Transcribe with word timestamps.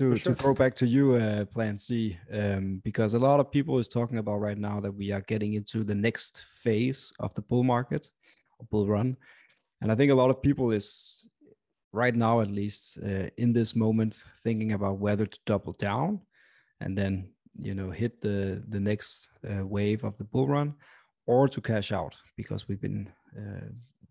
to, 0.00 0.16
sure. 0.16 0.34
to 0.34 0.42
throw 0.42 0.54
back 0.54 0.74
to 0.76 0.86
you, 0.86 1.14
uh, 1.14 1.44
Plan 1.44 1.76
C, 1.76 2.16
um, 2.32 2.80
because 2.82 3.12
a 3.12 3.18
lot 3.18 3.38
of 3.38 3.50
people 3.50 3.78
is 3.78 3.86
talking 3.86 4.16
about 4.16 4.36
right 4.36 4.56
now 4.56 4.80
that 4.80 4.92
we 4.92 5.12
are 5.12 5.20
getting 5.20 5.52
into 5.54 5.84
the 5.84 5.94
next 5.94 6.42
phase 6.62 7.12
of 7.20 7.34
the 7.34 7.42
bull 7.42 7.64
market, 7.64 8.08
or 8.58 8.66
bull 8.70 8.86
run, 8.86 9.14
and 9.82 9.92
I 9.92 9.94
think 9.94 10.10
a 10.10 10.14
lot 10.14 10.30
of 10.30 10.40
people 10.40 10.70
is 10.70 11.26
right 11.92 12.14
now, 12.14 12.40
at 12.40 12.50
least 12.50 12.98
uh, 13.04 13.28
in 13.36 13.52
this 13.52 13.76
moment, 13.76 14.24
thinking 14.42 14.72
about 14.72 14.98
whether 14.98 15.26
to 15.26 15.38
double 15.44 15.74
down, 15.74 16.20
and 16.80 16.96
then 16.96 17.28
you 17.60 17.74
know 17.74 17.90
hit 17.90 18.22
the 18.22 18.62
the 18.68 18.80
next 18.80 19.28
uh, 19.50 19.66
wave 19.66 20.02
of 20.04 20.16
the 20.16 20.24
bull 20.24 20.48
run, 20.48 20.72
or 21.26 21.46
to 21.46 21.60
cash 21.60 21.92
out 21.92 22.14
because 22.38 22.68
we've 22.68 22.80
been 22.80 23.06
uh, 23.36 23.68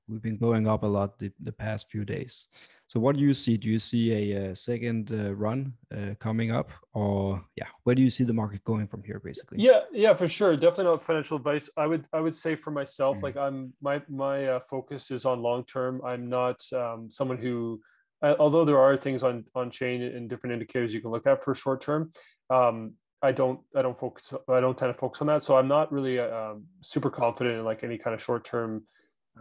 we've 0.10 0.22
been 0.22 0.38
going 0.38 0.68
up 0.68 0.84
a 0.84 0.88
lot 0.88 1.20
the, 1.20 1.32
the 1.44 1.52
past 1.52 1.90
few 1.90 2.04
days. 2.04 2.48
So 2.88 3.00
what 3.00 3.16
do 3.16 3.22
you 3.22 3.36
see? 3.36 3.56
Do 3.56 3.70
you 3.70 3.78
see 3.78 4.34
a, 4.34 4.50
a 4.50 4.56
second 4.56 5.12
uh, 5.12 5.36
run 5.36 5.74
uh, 5.96 6.16
coming 6.20 6.50
up, 6.50 6.72
or 6.94 7.44
yeah, 7.56 7.68
where 7.84 7.96
do 7.96 8.02
you 8.02 8.10
see 8.10 8.24
the 8.24 8.34
market 8.34 8.64
going 8.64 8.88
from 8.88 9.04
here, 9.04 9.22
basically? 9.24 9.60
Yeah, 9.60 9.82
yeah, 9.92 10.16
for 10.16 10.28
sure. 10.28 10.56
Definitely 10.56 10.86
not 10.86 11.04
financial 11.04 11.38
advice. 11.38 11.70
I 11.78 11.86
would 11.86 12.08
I 12.12 12.20
would 12.20 12.36
say 12.36 12.56
for 12.56 12.72
myself, 12.72 13.18
mm-hmm. 13.18 13.26
like 13.26 13.38
I'm 13.38 13.74
my 13.80 14.02
my 14.10 14.48
uh, 14.48 14.60
focus 14.68 15.12
is 15.12 15.26
on 15.26 15.44
long 15.44 15.66
term. 15.66 16.02
I'm 16.04 16.30
not 16.30 16.62
um, 16.74 17.12
someone 17.12 17.38
who, 17.38 17.80
uh, 18.24 18.34
although 18.40 18.66
there 18.66 18.80
are 18.80 18.98
things 18.98 19.22
on 19.22 19.46
on 19.54 19.70
chain 19.70 20.02
and 20.02 20.28
different 20.28 20.54
indicators 20.54 20.92
you 20.92 21.00
can 21.02 21.12
look 21.12 21.28
at 21.28 21.44
for 21.44 21.54
short 21.54 21.82
term. 21.82 22.12
Um, 22.50 22.94
I 23.22 23.34
don't 23.34 23.60
I 23.76 23.84
don't 23.84 24.00
focus 24.00 24.34
I 24.48 24.62
don't 24.62 24.76
tend 24.76 24.92
to 24.92 24.98
focus 24.98 25.22
on 25.22 25.28
that. 25.28 25.44
So 25.44 25.58
I'm 25.58 25.68
not 25.68 25.92
really 25.92 26.18
uh, 26.18 26.36
um, 26.36 26.64
super 26.82 27.12
confident 27.12 27.60
in 27.60 27.66
like 27.66 27.84
any 27.84 28.00
kind 28.00 28.16
of 28.16 28.24
short 28.24 28.46
term 28.46 28.84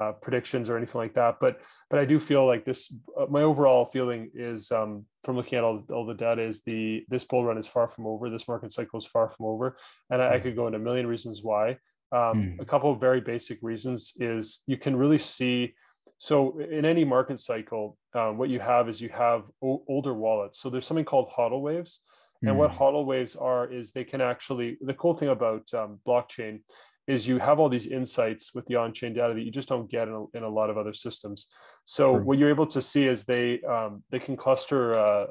uh, 0.00 0.12
predictions 0.12 0.70
or 0.70 0.76
anything 0.76 1.00
like 1.00 1.14
that. 1.14 1.36
But 1.40 1.60
but 1.90 1.98
I 1.98 2.04
do 2.04 2.18
feel 2.18 2.46
like 2.46 2.64
this. 2.64 2.94
Uh, 3.18 3.26
my 3.28 3.42
overall 3.42 3.84
feeling 3.84 4.30
is 4.34 4.70
um, 4.72 5.04
from 5.24 5.36
looking 5.36 5.58
at 5.58 5.64
all, 5.64 5.84
all 5.90 6.06
the 6.06 6.14
data 6.14 6.42
is 6.42 6.62
the 6.62 7.04
this 7.08 7.24
bull 7.24 7.44
run 7.44 7.58
is 7.58 7.68
far 7.68 7.86
from 7.86 8.06
over. 8.06 8.30
This 8.30 8.48
market 8.48 8.72
cycle 8.72 8.98
is 8.98 9.06
far 9.06 9.28
from 9.28 9.46
over, 9.46 9.76
and 10.10 10.22
I, 10.22 10.34
I 10.34 10.36
hmm. 10.36 10.42
could 10.44 10.56
go 10.56 10.66
into 10.66 10.78
a 10.78 10.82
million 10.82 11.06
reasons 11.06 11.42
why. 11.42 11.78
Um, 12.10 12.56
mm. 12.56 12.60
A 12.60 12.64
couple 12.64 12.90
of 12.90 13.00
very 13.00 13.20
basic 13.20 13.58
reasons 13.60 14.14
is 14.16 14.62
you 14.66 14.78
can 14.78 14.96
really 14.96 15.18
see. 15.18 15.74
So 16.16 16.58
in 16.58 16.84
any 16.84 17.04
market 17.04 17.38
cycle, 17.38 17.98
um, 18.14 18.38
what 18.38 18.48
you 18.48 18.60
have 18.60 18.88
is 18.88 19.00
you 19.00 19.10
have 19.10 19.42
o- 19.62 19.84
older 19.88 20.14
wallets. 20.14 20.58
So 20.58 20.70
there's 20.70 20.86
something 20.86 21.04
called 21.04 21.28
hodl 21.36 21.60
waves. 21.60 22.00
And 22.42 22.56
what 22.56 22.70
hmm. 22.70 22.78
hodl 22.78 23.04
waves 23.04 23.36
are 23.36 23.70
is 23.70 23.90
they 23.90 24.04
can 24.04 24.20
actually 24.20 24.78
the 24.80 24.94
cool 24.94 25.12
thing 25.12 25.28
about 25.28 25.72
um, 25.74 25.98
blockchain 26.06 26.60
is 27.08 27.26
you 27.26 27.38
have 27.38 27.58
all 27.58 27.70
these 27.70 27.86
insights 27.86 28.54
with 28.54 28.66
the 28.66 28.76
on-chain 28.76 29.14
data 29.14 29.32
that 29.34 29.42
you 29.42 29.50
just 29.50 29.68
don't 29.68 29.90
get 29.90 30.06
in 30.06 30.14
a, 30.14 30.36
in 30.36 30.44
a 30.44 30.48
lot 30.48 30.68
of 30.68 30.76
other 30.76 30.92
systems. 30.92 31.48
So 31.84 32.12
what 32.12 32.38
you're 32.38 32.50
able 32.50 32.66
to 32.66 32.82
see 32.82 33.06
is 33.06 33.24
they 33.24 33.60
um, 33.62 34.04
they 34.10 34.18
can 34.18 34.36
cluster 34.36 34.94
uh, 34.94 35.26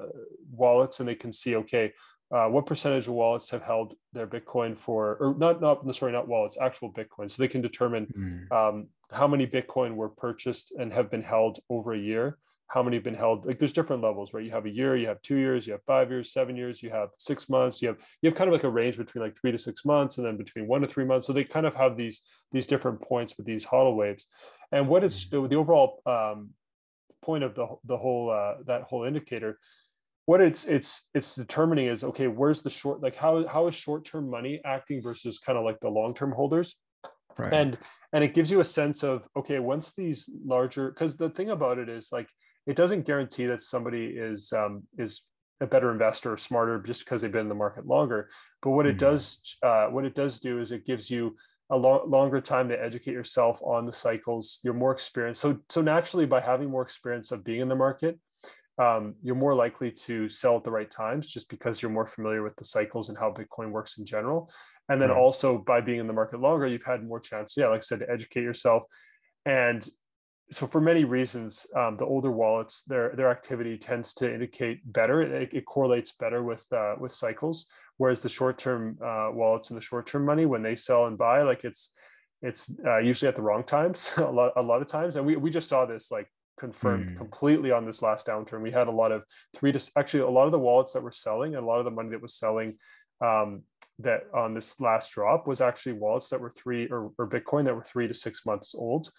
wallets 0.52 1.00
and 1.00 1.08
they 1.08 1.16
can 1.16 1.32
see 1.32 1.56
okay 1.56 1.94
uh, 2.32 2.48
what 2.48 2.66
percentage 2.66 3.08
of 3.08 3.14
wallets 3.14 3.50
have 3.52 3.62
held 3.62 3.94
their 4.12 4.28
Bitcoin 4.28 4.76
for 4.76 5.18
or 5.22 5.36
not 5.38 5.62
not 5.62 5.96
sorry 5.96 6.12
not 6.12 6.28
wallets 6.28 6.58
actual 6.60 6.92
Bitcoin. 6.92 7.30
So 7.30 7.42
they 7.42 7.48
can 7.48 7.62
determine 7.62 8.08
mm. 8.08 8.52
um, 8.52 8.88
how 9.12 9.28
many 9.28 9.46
Bitcoin 9.48 9.96
were 9.96 10.10
purchased 10.10 10.74
and 10.78 10.92
have 10.92 11.10
been 11.10 11.22
held 11.22 11.60
over 11.70 11.94
a 11.94 12.00
year 12.00 12.38
how 12.68 12.84
many 12.84 12.98
have 12.98 13.04
been 13.04 13.14
held 13.14 13.46
like 13.46 13.58
there's 13.60 13.74
different 13.74 14.04
levels 14.04 14.34
right 14.34 14.44
you 14.44 14.52
have 14.52 14.66
a 14.66 14.70
year 14.70 14.96
you 14.98 15.08
have 15.08 15.22
two 15.22 15.38
years 15.38 15.66
you 15.66 15.74
have 15.74 15.84
five 15.84 16.10
years 16.10 16.32
seven 16.32 16.56
years 16.56 16.84
you 16.84 16.90
have 16.90 17.10
six 17.18 17.50
months 17.50 17.82
you 17.82 17.88
have 17.88 17.98
you 18.22 18.30
have 18.30 18.38
kind 18.38 18.50
of 18.50 18.54
like 18.54 18.64
a 18.64 18.70
range 18.70 18.98
between 18.98 19.24
like 19.24 19.38
three 19.40 19.52
to 19.52 19.58
six 19.58 19.86
months 19.86 20.18
and 20.18 20.28
then 20.28 20.38
between 20.38 20.68
one 20.68 20.82
to 20.82 20.88
three 20.88 21.06
months 21.06 21.26
so 21.26 21.34
they 21.34 21.44
kind 21.44 21.66
of 21.66 21.76
have 21.76 21.96
these 21.96 22.24
these 22.52 22.68
different 22.68 23.02
points 23.02 23.38
with 23.38 23.46
these 23.46 23.66
hodl 23.66 23.96
waves 23.96 24.28
and 24.72 24.88
what 24.88 25.04
it's 25.04 25.26
mm-hmm. 25.26 25.48
the 25.48 25.56
overall 25.56 26.02
um, 26.06 26.50
point 27.22 27.44
of 27.44 27.56
the, 27.56 27.68
the 27.86 27.98
whole 27.98 28.30
uh, 28.30 28.62
that 28.66 28.84
whole 28.84 29.04
indicator 29.04 29.60
what 30.26 30.42
it's 30.42 30.66
it's 30.66 31.10
it's 31.14 31.36
determining 31.36 31.88
is 31.88 32.04
okay 32.04 32.28
where's 32.28 32.62
the 32.62 32.70
short 32.70 33.02
like 33.02 33.16
how 33.16 33.48
how 33.48 33.66
is 33.68 33.74
short-term 33.74 34.30
money 34.30 34.60
acting 34.66 35.02
versus 35.02 35.40
kind 35.40 35.58
of 35.58 35.64
like 35.64 35.80
the 35.80 35.90
long-term 35.90 36.34
holders 36.34 36.76
right. 37.38 37.54
and 37.54 37.78
and 38.14 38.24
it 38.24 38.34
gives 38.34 38.52
you 38.52 38.60
a 38.60 38.66
sense 38.66 39.04
of 39.04 39.28
okay 39.38 39.60
once 39.60 39.94
these 39.96 40.30
larger 40.46 40.90
because 40.90 41.16
the 41.18 41.30
thing 41.30 41.50
about 41.50 41.78
it 41.78 41.88
is 41.90 42.10
like 42.12 42.30
it 42.68 42.76
doesn't 42.76 43.06
guarantee 43.06 43.46
that 43.48 43.62
somebody 43.62 44.06
is 44.06 44.54
um, 44.54 44.84
is 44.98 45.26
a 45.60 45.66
better 45.66 45.92
investor 45.92 46.34
or 46.34 46.38
smarter 46.38 46.80
just 46.80 47.04
because 47.04 47.22
they've 47.22 47.32
been 47.32 47.42
in 47.42 47.50
the 47.50 47.56
market 47.56 47.88
longer. 47.88 48.30
But 48.62 48.72
what 48.72 48.86
mm-hmm. 48.86 48.96
it 48.96 49.00
does 49.00 49.58
uh, 49.64 49.88
what 49.88 50.06
it 50.06 50.14
does 50.14 50.40
do 50.40 50.60
is 50.60 50.72
it 50.72 50.86
gives 50.86 51.10
you 51.10 51.36
a 51.70 51.78
lo- 51.78 52.06
longer 52.06 52.40
time 52.40 52.70
to 52.70 52.82
educate 52.82 53.12
yourself 53.12 53.62
on 53.64 53.86
the 53.86 53.94
cycles. 53.94 54.60
You're 54.64 54.74
more 54.74 54.92
experienced. 54.92 55.42
So 55.42 55.60
so 55.70 55.82
naturally, 55.82 56.26
by 56.26 56.42
having 56.42 56.70
more 56.70 56.84
experience 56.84 57.32
of 57.32 57.44
being 57.44 57.62
in 57.62 57.70
the 57.70 57.76
market, 57.76 58.20
um, 58.78 59.16
you're 59.24 59.36
more 59.36 59.56
likely 59.56 59.92
to 59.92 60.28
sell 60.28 60.58
at 60.58 60.64
the 60.64 60.72
right 60.72 60.92
times 60.92 61.28
just 61.28 61.50
because 61.50 61.82
you're 61.82 61.92
more 61.92 62.06
familiar 62.06 62.44
with 62.44 62.56
the 62.58 62.66
cycles 62.66 63.10
and 63.10 63.18
how 63.18 63.32
Bitcoin 63.32 63.72
works 63.72 63.98
in 63.98 64.06
general. 64.06 64.52
And 64.90 65.02
then 65.02 65.12
also 65.12 65.58
by 65.58 65.82
being 65.82 66.00
in 66.00 66.08
the 66.08 66.14
market 66.14 66.40
longer, 66.40 66.66
you've 66.68 66.84
had 66.84 67.04
more 67.04 67.20
chance, 67.20 67.58
yeah, 67.58 67.68
like 67.68 67.80
I 67.80 67.82
said, 67.82 68.00
to 68.00 68.10
educate 68.10 68.44
yourself. 68.44 68.84
And 69.46 69.86
so 70.50 70.66
for 70.66 70.80
many 70.80 71.04
reasons, 71.04 71.68
um, 71.76 71.98
the 71.98 72.06
older 72.06 72.32
wallets, 72.32 72.84
their 72.84 73.14
their 73.16 73.30
activity 73.30 73.78
tends 73.78 74.14
to 74.16 74.34
indicate 74.34 74.80
better. 74.94 75.22
It, 75.22 75.54
it 75.54 75.66
correlates 75.66 76.14
better 76.14 76.44
with 76.44 76.66
uh, 76.72 76.96
with 77.00 77.12
cycles, 77.12 77.68
whereas 77.98 78.22
the 78.22 78.30
short 78.30 78.58
term 78.58 78.98
uh, 79.04 79.30
wallets 79.34 79.70
and 79.70 79.78
the 79.78 79.84
short 79.84 80.08
term 80.08 80.26
money, 80.26 80.46
when 80.46 80.64
they 80.64 80.76
sell 80.76 81.08
and 81.08 81.18
buy, 81.18 81.42
like 81.42 81.66
it's 81.66 81.94
it's 82.42 82.74
uh, 82.86 83.00
usually 83.00 83.28
at 83.28 83.36
the 83.36 83.42
wrong 83.42 83.64
times 83.64 84.14
a 84.18 84.24
lot 84.24 84.54
a 84.56 84.62
lot 84.62 84.82
of 84.82 84.88
times, 84.88 85.18
and 85.18 85.26
we 85.26 85.36
we 85.36 85.50
just 85.50 85.68
saw 85.68 85.86
this 85.86 86.12
like 86.12 86.28
confirmed 86.58 87.10
mm. 87.10 87.18
completely 87.18 87.72
on 87.72 87.86
this 87.86 88.02
last 88.02 88.28
downturn. 88.28 88.62
We 88.62 88.72
had 88.72 88.88
a 88.88 88.92
lot 88.92 89.12
of 89.12 89.26
three 89.56 89.72
to 89.72 89.92
actually 89.98 90.22
a 90.22 90.30
lot 90.30 90.46
of 90.46 90.52
the 90.52 90.60
wallets 90.60 90.94
that 90.94 91.04
were 91.04 91.12
selling 91.12 91.56
and 91.56 91.64
a 91.64 91.68
lot 91.68 91.80
of 91.80 91.86
the 91.86 91.92
money 91.92 92.10
that 92.12 92.22
was 92.22 92.36
selling 92.36 92.78
um, 93.22 93.64
that 94.00 94.24
on 94.34 94.54
this 94.54 94.80
last 94.80 95.12
drop 95.12 95.48
was 95.48 95.62
actually 95.62 95.94
wallets 95.94 96.30
that 96.30 96.40
were 96.40 96.52
three 96.52 96.88
or, 96.88 97.12
or 97.18 97.28
Bitcoin 97.28 97.66
that 97.66 97.76
were 97.76 97.84
three 97.84 98.08
to 98.08 98.14
six 98.14 98.46
months 98.46 98.76
old. 98.76 99.10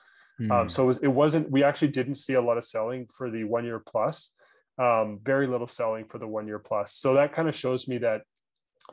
Mm. 0.40 0.50
Um, 0.50 0.62
hmm. 0.62 0.68
so 0.68 0.84
it, 0.84 0.86
was, 0.86 0.98
it, 0.98 1.08
wasn't, 1.08 1.50
we 1.50 1.64
actually 1.64 1.88
didn't 1.88 2.14
see 2.14 2.34
a 2.34 2.42
lot 2.42 2.58
of 2.58 2.64
selling 2.64 3.06
for 3.06 3.30
the 3.30 3.44
one 3.44 3.64
year 3.64 3.80
plus, 3.84 4.34
um, 4.78 5.18
very 5.22 5.46
little 5.46 5.66
selling 5.66 6.04
for 6.04 6.18
the 6.18 6.28
one 6.28 6.46
year 6.46 6.58
plus. 6.58 6.94
So 6.94 7.14
that 7.14 7.32
kind 7.32 7.48
of 7.48 7.54
shows 7.54 7.88
me 7.88 7.98
that 7.98 8.22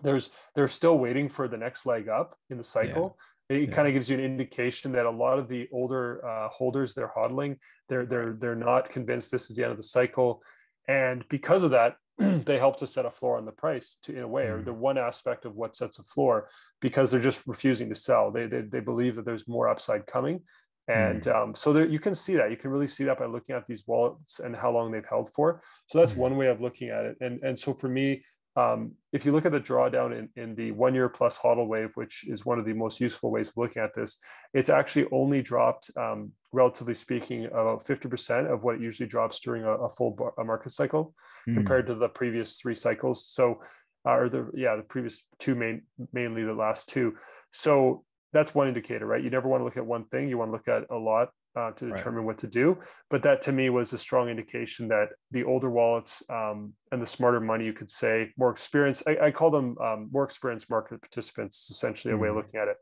there's, 0.04 0.32
they're 0.56 0.68
still 0.68 0.98
waiting 0.98 1.30
for 1.30 1.48
the 1.48 1.58
next 1.58 1.86
leg 1.86 2.10
up 2.10 2.36
in 2.50 2.58
the 2.58 2.64
cycle. 2.64 3.18
Yeah. 3.50 3.58
It 3.58 3.70
yeah. 3.70 3.76
kind 3.76 3.88
of 3.88 3.94
gives 3.94 4.10
you 4.10 4.18
an 4.18 4.24
indication 4.24 4.92
that 4.94 5.06
a 5.06 5.12
lot 5.12 5.38
of 5.38 5.48
the 5.48 5.68
older 5.72 6.26
uh, 6.26 6.50
holders 6.50 6.94
they're 6.94 7.12
hodling, 7.16 7.58
they're, 7.90 8.06
they're, 8.06 8.34
they're 8.34 8.56
not 8.56 8.90
convinced 8.90 9.32
this 9.32 9.52
is 9.52 9.56
the 9.56 9.64
end 9.64 9.72
of 9.72 9.78
the 9.78 9.84
cycle. 9.84 10.42
And 10.88 11.24
because 11.30 11.64
of 11.64 11.72
that, 11.72 11.96
they 12.18 12.58
help 12.58 12.78
to 12.78 12.88
set 12.88 13.06
a 13.06 13.12
floor 13.12 13.38
on 13.38 13.46
the 13.46 13.52
price 13.52 13.98
to 14.04 14.16
in 14.16 14.24
a 14.24 14.28
way, 14.28 14.46
or 14.46 14.60
hmm. 14.60 14.66
the 14.66 14.74
one 14.74 14.98
aspect 14.98 15.46
of 15.46 15.56
what 15.56 15.76
sets 15.76 16.00
a 16.00 16.04
floor, 16.04 16.48
because 16.82 17.12
they're 17.12 17.20
just 17.20 17.46
refusing 17.46 17.90
to 17.90 17.96
sell. 17.96 18.32
They, 18.32 18.48
they, 18.48 18.62
they 18.62 18.80
believe 18.80 19.16
that 19.16 19.26
there's 19.26 19.48
more 19.48 19.68
upside 19.68 20.08
coming. 20.08 20.42
And 20.88 21.24
mm. 21.24 21.36
um, 21.36 21.56
so 21.56 21.74
there, 21.74 21.88
you 21.88 22.00
can 22.00 22.16
see 22.16 22.36
that. 22.36 22.52
You 22.52 22.58
can 22.58 22.70
really 22.70 22.88
see 22.88 23.04
that 23.06 23.20
by 23.20 23.26
looking 23.26 23.56
at 23.56 23.66
these 23.68 23.84
wallets 23.88 24.40
and 24.40 24.56
how 24.56 24.72
long 24.72 24.92
they've 24.92 25.06
held 25.08 25.32
for. 25.34 25.62
So 25.88 26.00
that's 26.00 26.14
mm. 26.14 26.18
one 26.18 26.38
way 26.38 26.48
of 26.48 26.62
looking 26.62 26.90
at 26.90 27.06
it. 27.06 27.18
And, 27.22 27.42
and 27.44 27.60
so 27.60 27.74
for 27.74 27.90
me, 27.90 28.22
um, 28.58 28.94
if 29.12 29.26
you 29.26 29.34
look 29.34 29.46
at 29.46 29.52
the 29.52 29.60
drawdown 29.60 30.18
in, 30.18 30.30
in 30.42 30.56
the 30.56 30.72
one 30.72 30.96
year 30.96 31.10
plus 31.10 31.38
hodl 31.38 31.68
wave, 31.68 31.92
which 31.96 32.26
is 32.28 32.46
one 32.46 32.58
of 32.58 32.66
the 32.66 32.74
most 32.74 33.02
useful 33.02 33.30
ways 33.30 33.50
of 33.50 33.58
looking 33.58 33.82
at 33.82 33.94
this, 33.94 34.18
it's 34.54 34.70
actually 34.70 35.08
only 35.12 35.42
dropped, 35.42 35.92
um, 35.98 36.32
relatively 36.54 36.94
speaking, 36.94 37.46
about 37.48 37.84
50% 37.84 38.52
of 38.52 38.64
what 38.64 38.76
it 38.76 38.82
usually 38.82 39.10
drops 39.10 39.40
during 39.40 39.64
a, 39.64 39.72
a 39.72 39.90
full 39.90 40.12
bar, 40.12 40.34
a 40.38 40.44
market 40.44 40.70
cycle 40.70 41.14
mm. 41.48 41.54
compared 41.54 41.88
to 41.88 41.96
the 41.96 42.08
previous 42.08 42.58
three 42.58 42.76
cycles. 42.76 43.28
So, 43.28 43.62
uh, 44.06 44.12
or 44.12 44.30
the, 44.30 44.50
yeah, 44.54 44.78
the 44.78 44.84
previous 44.84 45.24
two 45.38 45.56
main, 45.56 45.82
mainly 46.14 46.44
the 46.44 46.54
last 46.54 46.88
two. 46.88 47.16
So 47.52 48.06
that's 48.34 48.54
one 48.54 48.68
indicator, 48.68 49.06
right? 49.06 49.24
You 49.24 49.30
never 49.30 49.48
want 49.48 49.62
to 49.62 49.66
look 49.66 49.78
at 49.78 49.86
one 49.86 50.06
thing. 50.06 50.30
You 50.30 50.38
want 50.38 50.50
to 50.50 50.54
look 50.54 50.68
at 50.68 50.90
a 50.90 50.98
lot 50.98 51.30
uh, 51.56 51.72
to 51.72 51.90
determine 51.90 52.22
right. 52.22 52.26
what 52.26 52.38
to 52.40 52.48
do. 52.48 52.78
But 53.10 53.24
that 53.24 53.42
to 53.44 53.52
me 53.52 53.70
was 53.70 53.94
a 53.94 53.98
strong 53.98 54.30
indication 54.30 54.88
that 54.90 55.10
the 55.32 55.44
older 55.44 55.70
wallets 55.70 56.22
um, 56.30 56.74
and 56.92 57.02
the 57.02 57.06
smarter 57.06 57.40
money, 57.40 57.66
you 57.66 57.74
could 57.74 57.90
say, 57.90 58.32
more 58.38 58.52
experienced. 58.52 59.04
I, 59.08 59.28
I 59.28 59.32
call 59.32 59.52
them 59.52 59.78
um, 59.80 60.10
more 60.12 60.24
experienced 60.24 60.70
market 60.70 61.02
participants. 61.02 61.70
Essentially, 61.70 62.14
a 62.14 62.18
mm. 62.18 62.22
way 62.22 62.28
of 62.30 62.36
mm. 62.36 62.38
looking 62.38 62.60
at 62.60 62.68
it. 62.68 62.78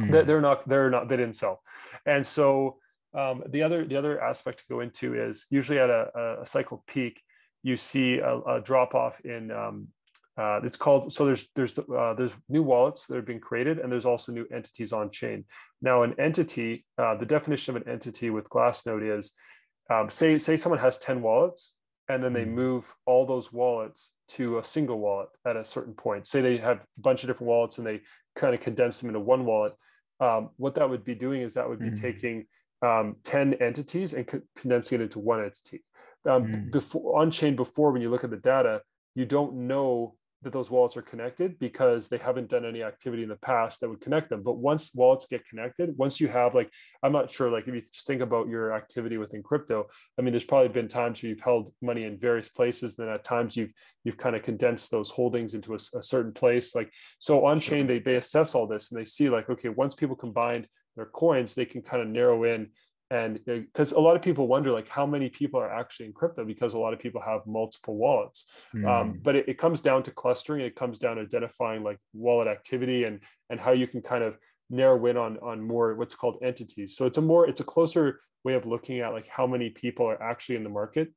Mm. 0.00 0.10
They're, 0.10 0.24
they're 0.24 0.40
not. 0.40 0.68
They're 0.68 0.90
not. 0.90 1.08
They 1.08 1.16
didn't 1.16 1.36
sell, 1.36 1.62
and 2.06 2.24
so 2.24 2.76
um, 3.14 3.42
the 3.48 3.62
other 3.62 3.84
the 3.84 3.96
other 3.96 4.20
aspect 4.22 4.60
to 4.60 4.64
go 4.68 4.80
into 4.80 5.14
is 5.14 5.46
usually 5.50 5.78
at 5.78 5.90
a, 5.90 6.38
a 6.42 6.46
cycle 6.46 6.84
peak, 6.86 7.20
you 7.62 7.76
see 7.76 8.18
a, 8.18 8.38
a 8.40 8.60
drop 8.60 8.94
off 8.94 9.20
in 9.24 9.50
um, 9.50 9.88
uh, 10.40 10.58
it's 10.64 10.76
called 10.76 11.12
so 11.12 11.26
there's 11.26 11.50
there's 11.54 11.78
uh, 11.78 12.14
there's 12.14 12.34
new 12.48 12.62
wallets 12.62 13.06
that 13.06 13.18
are 13.18 13.22
being 13.22 13.40
created 13.40 13.78
and 13.78 13.92
there's 13.92 14.06
also 14.06 14.32
new 14.32 14.46
entities 14.54 14.92
on 14.92 15.10
chain 15.10 15.44
now 15.82 16.02
an 16.02 16.14
entity 16.18 16.84
uh, 16.96 17.14
the 17.14 17.26
definition 17.26 17.76
of 17.76 17.82
an 17.82 17.88
entity 17.88 18.30
with 18.30 18.48
glassnode 18.48 19.18
is 19.18 19.34
um, 19.90 20.08
say 20.08 20.38
say 20.38 20.56
someone 20.56 20.78
has 20.78 20.98
10 20.98 21.20
wallets 21.20 21.76
and 22.08 22.24
then 22.24 22.32
they 22.32 22.44
hmm. 22.44 22.54
move 22.54 22.94
all 23.06 23.26
those 23.26 23.52
wallets 23.52 24.14
to 24.28 24.58
a 24.58 24.64
single 24.64 24.98
wallet 24.98 25.28
at 25.46 25.56
a 25.56 25.64
certain 25.64 25.92
point 25.92 26.26
say 26.26 26.40
they 26.40 26.56
have 26.56 26.78
a 26.78 27.00
bunch 27.00 27.22
of 27.22 27.28
different 27.28 27.48
wallets 27.48 27.76
and 27.76 27.86
they 27.86 28.00
kind 28.34 28.54
of 28.54 28.60
condense 28.60 29.00
them 29.00 29.10
into 29.10 29.20
one 29.20 29.44
wallet 29.44 29.74
um, 30.20 30.50
what 30.56 30.74
that 30.74 30.88
would 30.88 31.04
be 31.04 31.14
doing 31.14 31.42
is 31.42 31.54
that 31.54 31.68
would 31.68 31.80
be 31.80 31.86
mm-hmm. 31.86 32.02
taking 32.02 32.46
um, 32.82 33.16
10 33.24 33.54
entities 33.54 34.14
and 34.14 34.26
co- 34.26 34.40
condensing 34.56 35.00
it 35.00 35.02
into 35.02 35.18
one 35.18 35.44
entity 35.44 35.84
um, 36.26 36.44
mm. 36.44 36.70
before 36.72 37.20
on 37.20 37.30
chain 37.30 37.54
before 37.54 37.92
when 37.92 38.00
you 38.00 38.08
look 38.08 38.24
at 38.24 38.30
the 38.30 38.38
data 38.38 38.80
you 39.14 39.26
don't 39.26 39.54
know 39.54 40.14
that 40.42 40.52
those 40.52 40.70
wallets 40.70 40.96
are 40.96 41.02
connected 41.02 41.58
because 41.58 42.08
they 42.08 42.16
haven't 42.16 42.48
done 42.48 42.64
any 42.64 42.82
activity 42.82 43.22
in 43.22 43.28
the 43.28 43.36
past 43.36 43.80
that 43.80 43.88
would 43.88 44.00
connect 44.00 44.30
them. 44.30 44.42
But 44.42 44.56
once 44.56 44.94
wallets 44.94 45.26
get 45.26 45.46
connected, 45.46 45.96
once 45.98 46.20
you 46.20 46.28
have 46.28 46.54
like, 46.54 46.72
I'm 47.02 47.12
not 47.12 47.30
sure, 47.30 47.50
like 47.50 47.68
if 47.68 47.74
you 47.74 47.80
just 47.80 48.06
think 48.06 48.22
about 48.22 48.48
your 48.48 48.72
activity 48.72 49.18
within 49.18 49.42
crypto, 49.42 49.86
I 50.18 50.22
mean, 50.22 50.32
there's 50.32 50.44
probably 50.44 50.68
been 50.68 50.88
times 50.88 51.22
where 51.22 51.30
you've 51.30 51.40
held 51.40 51.72
money 51.82 52.04
in 52.04 52.18
various 52.18 52.48
places, 52.48 52.96
then 52.96 53.08
at 53.08 53.24
times 53.24 53.56
you've 53.56 53.72
you've 54.04 54.16
kind 54.16 54.34
of 54.34 54.42
condensed 54.42 54.90
those 54.90 55.10
holdings 55.10 55.54
into 55.54 55.72
a, 55.72 55.78
a 55.98 56.02
certain 56.02 56.32
place. 56.32 56.74
Like 56.74 56.92
so 57.18 57.44
on 57.44 57.60
chain, 57.60 57.86
they 57.86 57.98
they 57.98 58.16
assess 58.16 58.54
all 58.54 58.66
this 58.66 58.90
and 58.90 59.00
they 59.00 59.04
see 59.04 59.28
like, 59.28 59.50
okay, 59.50 59.68
once 59.68 59.94
people 59.94 60.16
combined 60.16 60.66
their 60.96 61.06
coins, 61.06 61.54
they 61.54 61.64
can 61.64 61.82
kind 61.82 62.02
of 62.02 62.08
narrow 62.08 62.44
in 62.44 62.70
and 63.10 63.40
because 63.44 63.92
uh, 63.92 63.98
a 63.98 64.00
lot 64.00 64.14
of 64.14 64.22
people 64.22 64.46
wonder 64.46 64.70
like 64.70 64.88
how 64.88 65.04
many 65.04 65.28
people 65.28 65.58
are 65.58 65.72
actually 65.72 66.06
in 66.06 66.12
crypto 66.12 66.44
because 66.44 66.74
a 66.74 66.78
lot 66.78 66.92
of 66.92 67.00
people 67.00 67.20
have 67.20 67.40
multiple 67.46 67.96
wallets. 67.96 68.48
Mm. 68.74 68.88
um, 68.88 69.20
but 69.22 69.34
it, 69.34 69.48
it, 69.48 69.58
comes 69.58 69.82
down 69.82 70.02
to 70.04 70.10
clustering. 70.12 70.60
It 70.64 70.76
comes 70.76 70.98
down 70.98 71.16
to 71.16 71.22
identifying 71.22 71.82
like 71.82 71.98
wallet 72.12 72.46
activity 72.46 73.04
and 73.04 73.20
and 73.50 73.58
how 73.58 73.72
you 73.72 73.86
can 73.86 74.00
kind 74.00 74.22
of 74.22 74.38
narrow 74.70 75.04
in 75.06 75.16
on 75.16 75.38
on 75.38 75.60
more 75.60 75.94
what's 75.96 76.14
called 76.14 76.38
entities. 76.42 76.96
So 76.96 77.06
it's 77.06 77.18
a 77.18 77.22
more 77.22 77.48
it's 77.48 77.60
a 77.60 77.64
closer 77.64 78.20
way 78.44 78.54
of 78.54 78.64
looking 78.66 79.00
at 79.00 79.12
like 79.12 79.26
how 79.26 79.46
many 79.46 79.70
people 79.70 80.06
are 80.06 80.22
actually 80.22 80.56
in 80.56 80.64
the 80.64 80.70
market 80.70 81.12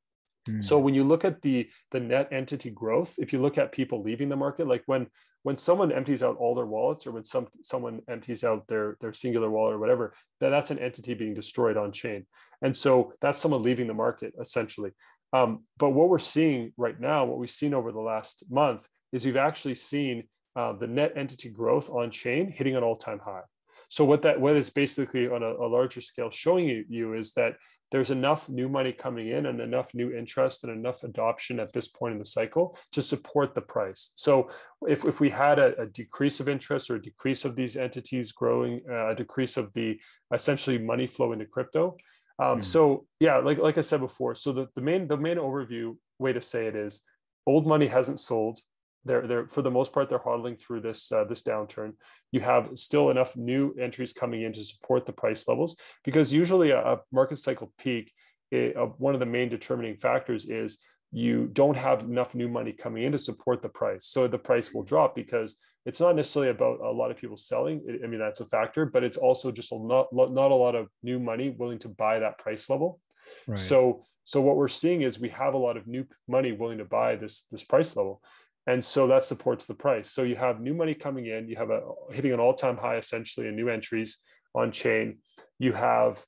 so 0.60 0.78
hmm. 0.78 0.84
when 0.84 0.94
you 0.94 1.04
look 1.04 1.24
at 1.24 1.42
the 1.42 1.70
the 1.92 2.00
net 2.00 2.30
entity 2.32 2.70
growth, 2.70 3.16
if 3.18 3.32
you 3.32 3.42
look 3.42 3.58
at 3.58 3.72
people 3.72 4.02
leaving 4.02 4.30
the 4.30 4.36
market, 4.36 4.68
like 4.68 4.84
when 4.88 5.08
when 5.44 5.58
someone 5.58 5.92
empties 5.92 6.24
out 6.24 6.38
all 6.38 6.54
their 6.54 6.66
wallets, 6.66 7.08
or 7.08 7.12
when 7.12 7.24
some 7.24 7.48
someone 7.62 8.02
empties 8.10 8.44
out 8.44 8.68
their 8.68 8.98
their 9.00 9.14
singular 9.14 9.50
wallet 9.50 9.76
or 9.76 9.80
whatever, 9.80 10.14
that 10.40 10.50
that's 10.50 10.72
an 10.72 10.80
entity 10.80 11.14
being 11.14 11.34
destroyed 11.34 11.78
on 11.78 11.92
chain, 11.92 12.26
and 12.62 12.76
so 12.76 13.14
that's 13.22 13.40
someone 13.40 13.64
leaving 13.64 13.88
the 13.88 13.94
market 13.94 14.34
essentially. 14.40 14.92
Um, 15.32 15.64
but 15.78 15.92
what 15.92 16.10
we're 16.10 16.20
seeing 16.20 16.74
right 16.78 17.00
now, 17.00 17.26
what 17.26 17.40
we've 17.40 17.50
seen 17.50 17.74
over 17.74 17.92
the 17.92 18.00
last 18.00 18.44
month, 18.50 18.88
is 19.12 19.26
we've 19.26 19.38
actually 19.38 19.76
seen 19.76 20.26
uh, 20.56 20.74
the 20.74 20.88
net 20.88 21.14
entity 21.16 21.50
growth 21.50 21.90
on 21.90 22.12
chain 22.12 22.52
hitting 22.52 22.76
an 22.76 22.84
all 22.84 22.98
time 22.98 23.20
high. 23.20 23.42
So 23.90 24.06
what 24.06 24.24
that 24.24 24.42
what 24.42 24.56
is 24.56 24.70
basically 24.70 25.28
on 25.28 25.44
a, 25.44 25.52
a 25.54 25.68
larger 25.68 26.02
scale 26.02 26.32
showing 26.32 26.68
you, 26.68 26.84
you 26.90 27.14
is 27.14 27.34
that 27.34 27.58
there's 27.94 28.10
enough 28.10 28.50
new 28.50 28.68
money 28.68 28.92
coming 28.92 29.28
in 29.30 29.46
and 29.46 29.62
enough 29.62 29.94
new 29.94 30.12
interest 30.12 30.64
and 30.64 30.74
enough 30.74 31.04
adoption 31.04 31.60
at 31.60 31.72
this 31.74 31.90
point 31.90 32.14
in 32.14 32.18
the 32.18 32.26
cycle 32.26 32.76
to 32.92 33.04
support 33.04 33.54
the 33.54 33.62
price. 33.62 34.14
So 34.16 34.50
if, 34.88 35.06
if 35.06 35.20
we 35.20 35.30
had 35.30 35.60
a, 35.60 35.80
a 35.80 35.86
decrease 35.86 36.40
of 36.40 36.50
interest 36.50 36.90
or 36.90 36.96
a 36.96 37.02
decrease 37.02 37.46
of 37.46 37.56
these 37.56 37.78
entities 37.78 38.32
growing, 38.32 38.82
uh, 38.90 39.12
a 39.12 39.16
decrease 39.16 39.58
of 39.58 39.72
the 39.74 40.02
essentially 40.34 40.80
money 40.80 41.06
flow 41.06 41.34
into 41.34 41.46
crypto. 41.46 41.96
Um, 42.40 42.62
mm. 42.62 42.64
So 42.64 43.06
yeah, 43.20 43.38
like, 43.38 43.60
like 43.60 43.78
I 43.78 43.82
said 43.82 44.00
before, 44.00 44.34
so 44.34 44.52
the, 44.52 44.68
the 44.74 44.82
main 44.82 45.08
the 45.08 45.16
main 45.16 45.38
overview 45.38 45.96
way 46.18 46.34
to 46.34 46.42
say 46.42 46.66
it 46.66 46.76
is 46.76 47.04
old 47.46 47.68
money 47.68 47.86
hasn't 47.86 48.20
sold 48.20 48.60
they're 49.06 49.28
they're 49.28 49.48
for 49.48 49.62
the 49.62 49.72
most 49.72 49.94
part 49.94 50.10
they're 50.10 50.20
hodling 50.20 50.60
through 50.60 50.82
this 50.82 51.12
uh, 51.12 51.24
this 51.26 51.44
downturn. 51.44 51.94
You 52.32 52.42
have 52.42 52.70
still 52.76 53.10
enough 53.10 53.36
new 53.36 53.74
entries 53.80 54.14
coming 54.14 54.44
in 54.44 54.54
to 54.54 54.64
support 54.64 55.06
the 55.06 55.14
price 55.14 55.48
levels 55.48 55.78
because 56.04 56.34
usually 56.34 56.72
a, 56.72 56.80
a 56.80 56.98
market 57.12 57.38
cycle 57.38 57.72
peak, 57.78 58.12
it, 58.52 58.78
uh, 58.78 58.86
one 58.98 59.14
of 59.14 59.20
the 59.20 59.26
main 59.26 59.50
determining 59.50 59.98
factors 59.98 60.50
is 60.50 60.84
you 61.12 61.48
don't 61.54 61.78
have 61.78 62.02
enough 62.02 62.34
new 62.34 62.48
money 62.48 62.72
coming 62.72 63.04
in 63.04 63.12
to 63.12 63.18
support 63.18 63.62
the 63.62 63.70
price. 63.70 64.08
So 64.08 64.28
the 64.28 64.40
price 64.40 64.74
will 64.74 64.84
drop 64.84 65.16
because 65.16 65.58
it's 65.86 66.00
not 66.00 66.16
necessarily 66.16 66.50
about 66.50 66.80
a 66.80 66.90
lot 66.90 67.12
of 67.12 67.18
people 67.18 67.38
selling. 67.38 67.82
I 68.04 68.08
mean 68.08 68.20
that's 68.20 68.40
a 68.40 68.46
factor, 68.46 68.86
but 68.86 69.04
it's 69.04 69.18
also 69.18 69.52
just 69.52 69.72
a 69.72 69.78
not 69.78 70.08
not 70.14 70.52
a 70.52 70.56
lot 70.56 70.76
of 70.76 70.88
new 71.04 71.20
money 71.20 71.50
willing 71.50 71.80
to 71.80 71.90
buy 71.90 72.20
that 72.20 72.38
price 72.38 72.70
level. 72.70 73.00
Right. 73.48 73.60
So 73.60 74.04
so 74.24 74.42
what 74.42 74.56
we're 74.56 74.70
seeing 74.70 75.02
is 75.02 75.20
we 75.20 75.30
have 75.30 75.54
a 75.54 75.58
lot 75.58 75.76
of 75.76 75.86
new 75.88 76.06
money 76.28 76.54
willing 76.54 76.78
to 76.78 76.86
buy 76.86 77.16
this 77.16 77.44
this 77.52 77.64
price 77.64 77.96
level 77.96 78.22
and 78.68 78.84
so 78.84 79.08
that 79.08 79.24
supports 79.24 79.66
the 79.66 79.74
price. 79.74 80.10
So 80.10 80.24
you 80.24 80.36
have 80.36 80.62
new 80.62 80.74
money 80.74 80.94
coming 80.94 81.26
in 81.26 81.50
you 81.50 81.56
have 81.56 81.70
a 81.70 81.82
hitting 82.12 82.34
an 82.34 82.40
all-time 82.40 82.78
high 82.78 82.98
essentially 82.98 83.48
in 83.48 83.56
new 83.56 83.70
entries 83.70 84.20
on 84.56 84.72
chain. 84.72 85.18
You 85.60 85.74
have 85.74 86.24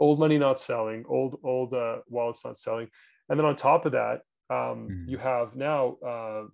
old 0.00 0.18
money 0.18 0.38
not 0.38 0.58
selling 0.60 1.04
old 1.08 1.38
old 1.42 1.74
uh, 1.74 1.98
wallets 2.08 2.44
not 2.44 2.56
selling. 2.56 2.88
And 3.28 3.38
then 3.38 3.46
on 3.46 3.56
top 3.56 3.86
of 3.86 3.92
that 3.92 4.20
um, 4.50 4.88
mm. 4.88 5.08
you 5.08 5.18
have 5.18 5.56
now 5.56 5.96
uh, 6.04 6.44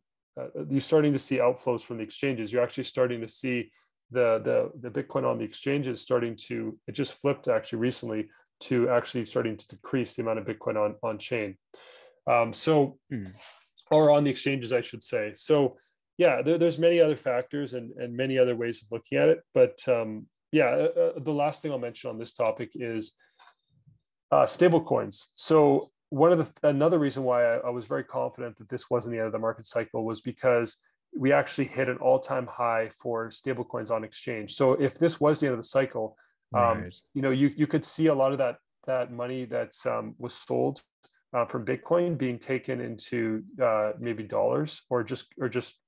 uh, 0.41 0.49
you're 0.69 0.81
starting 0.81 1.13
to 1.13 1.19
see 1.19 1.39
outflows 1.39 1.85
from 1.85 1.99
the 1.99 2.03
exchanges. 2.03 2.53
You're 2.53 2.63
actually 2.63 2.85
starting 2.85 3.21
to 3.21 3.29
see 3.29 3.71
the 4.11 4.41
the 4.45 4.89
the 4.89 5.03
bitcoin 5.03 5.25
on 5.25 5.39
the 5.39 5.45
exchanges 5.45 6.01
starting 6.01 6.37
to 6.37 6.79
it 6.87 6.93
just 6.93 7.15
flipped 7.21 7.49
actually 7.49 7.79
recently 7.79 8.29
to 8.61 8.89
actually 8.91 9.25
starting 9.25 9.57
to 9.57 9.69
decrease 9.69 10.15
the 10.15 10.23
amount 10.23 10.39
of 10.39 10.47
bitcoin 10.47 10.77
on 10.77 10.97
on 11.03 11.19
chain. 11.19 11.57
Um, 12.27 12.53
so 12.53 12.99
mm 13.13 13.33
or 13.93 14.11
on 14.11 14.25
the 14.25 14.31
exchanges, 14.31 14.73
I 14.73 14.81
should 14.81 15.03
say. 15.03 15.33
So 15.35 15.77
yeah, 16.19 16.43
there, 16.43 16.59
there's 16.59 16.79
many 16.79 17.01
other 17.01 17.17
factors 17.17 17.75
and, 17.75 17.93
and 17.93 18.17
many 18.17 18.39
other 18.39 18.57
ways 18.57 18.83
of 18.83 18.89
looking 18.91 19.19
at 19.19 19.29
it. 19.29 19.41
But 19.55 19.79
um, 19.89 20.27
yeah, 20.51 20.67
uh, 20.67 21.01
uh, 21.01 21.13
the 21.19 21.33
last 21.33 21.63
thing 21.63 21.73
I'll 21.73 21.79
mention 21.79 22.11
on 22.11 22.19
this 22.19 22.35
topic 22.35 22.73
is 22.75 23.15
uh, 24.31 24.47
stable 24.47 24.83
coins. 24.83 25.31
So 25.35 25.91
one 26.11 26.33
of 26.33 26.39
the 26.39 26.69
another 26.69 26.99
reason 26.99 27.23
why 27.23 27.45
I, 27.45 27.57
I, 27.59 27.71
was 27.71 27.87
very 27.87 28.05
confident 28.05 28.59
that 28.59 28.69
this 28.69 28.91
wasn't 28.91 29.13
the 29.13 29.19
end 29.19 29.27
of 29.27 29.33
the 29.33 29.39
market 29.39 29.67
cycle 29.67 30.05
was 30.05 30.21
because 30.21 30.77
we 31.17 31.33
actually 31.33 31.67
hit 31.67 31.89
an 31.89 31.97
all-time 31.99 32.47
high 32.47 32.91
for 32.91 33.31
stable 33.31 33.65
coins 33.65 33.91
on 33.91 34.05
exchange. 34.05 34.55
So 34.55 34.73
if 34.73 34.99
this 34.99 35.21
was 35.21 35.41
the 35.41 35.47
end 35.47 35.55
of 35.55 35.59
the 35.59 35.65
cycle, 35.65 36.17
um, 36.55 36.83
right. 36.83 36.95
you 37.15 37.23
know, 37.23 37.31
you 37.31 37.51
you 37.57 37.67
could 37.67 37.85
see 37.85 38.07
a 38.07 38.15
lot 38.15 38.33
of 38.33 38.39
that 38.39 38.57
that 38.87 39.11
money 39.11 39.47
that 39.47 39.75
um, 39.87 40.15
was 40.19 40.35
sold 40.35 40.83
uh, 41.35 41.47
from 41.47 41.65
Bitcoin 41.65 42.17
being 42.19 42.39
taken 42.39 42.81
into 42.81 43.43
uh, 43.63 43.93
maybe 43.99 44.23
dollars 44.23 44.83
or 44.91 45.03
just 45.03 45.33
or 45.41 45.49
just 45.49 45.79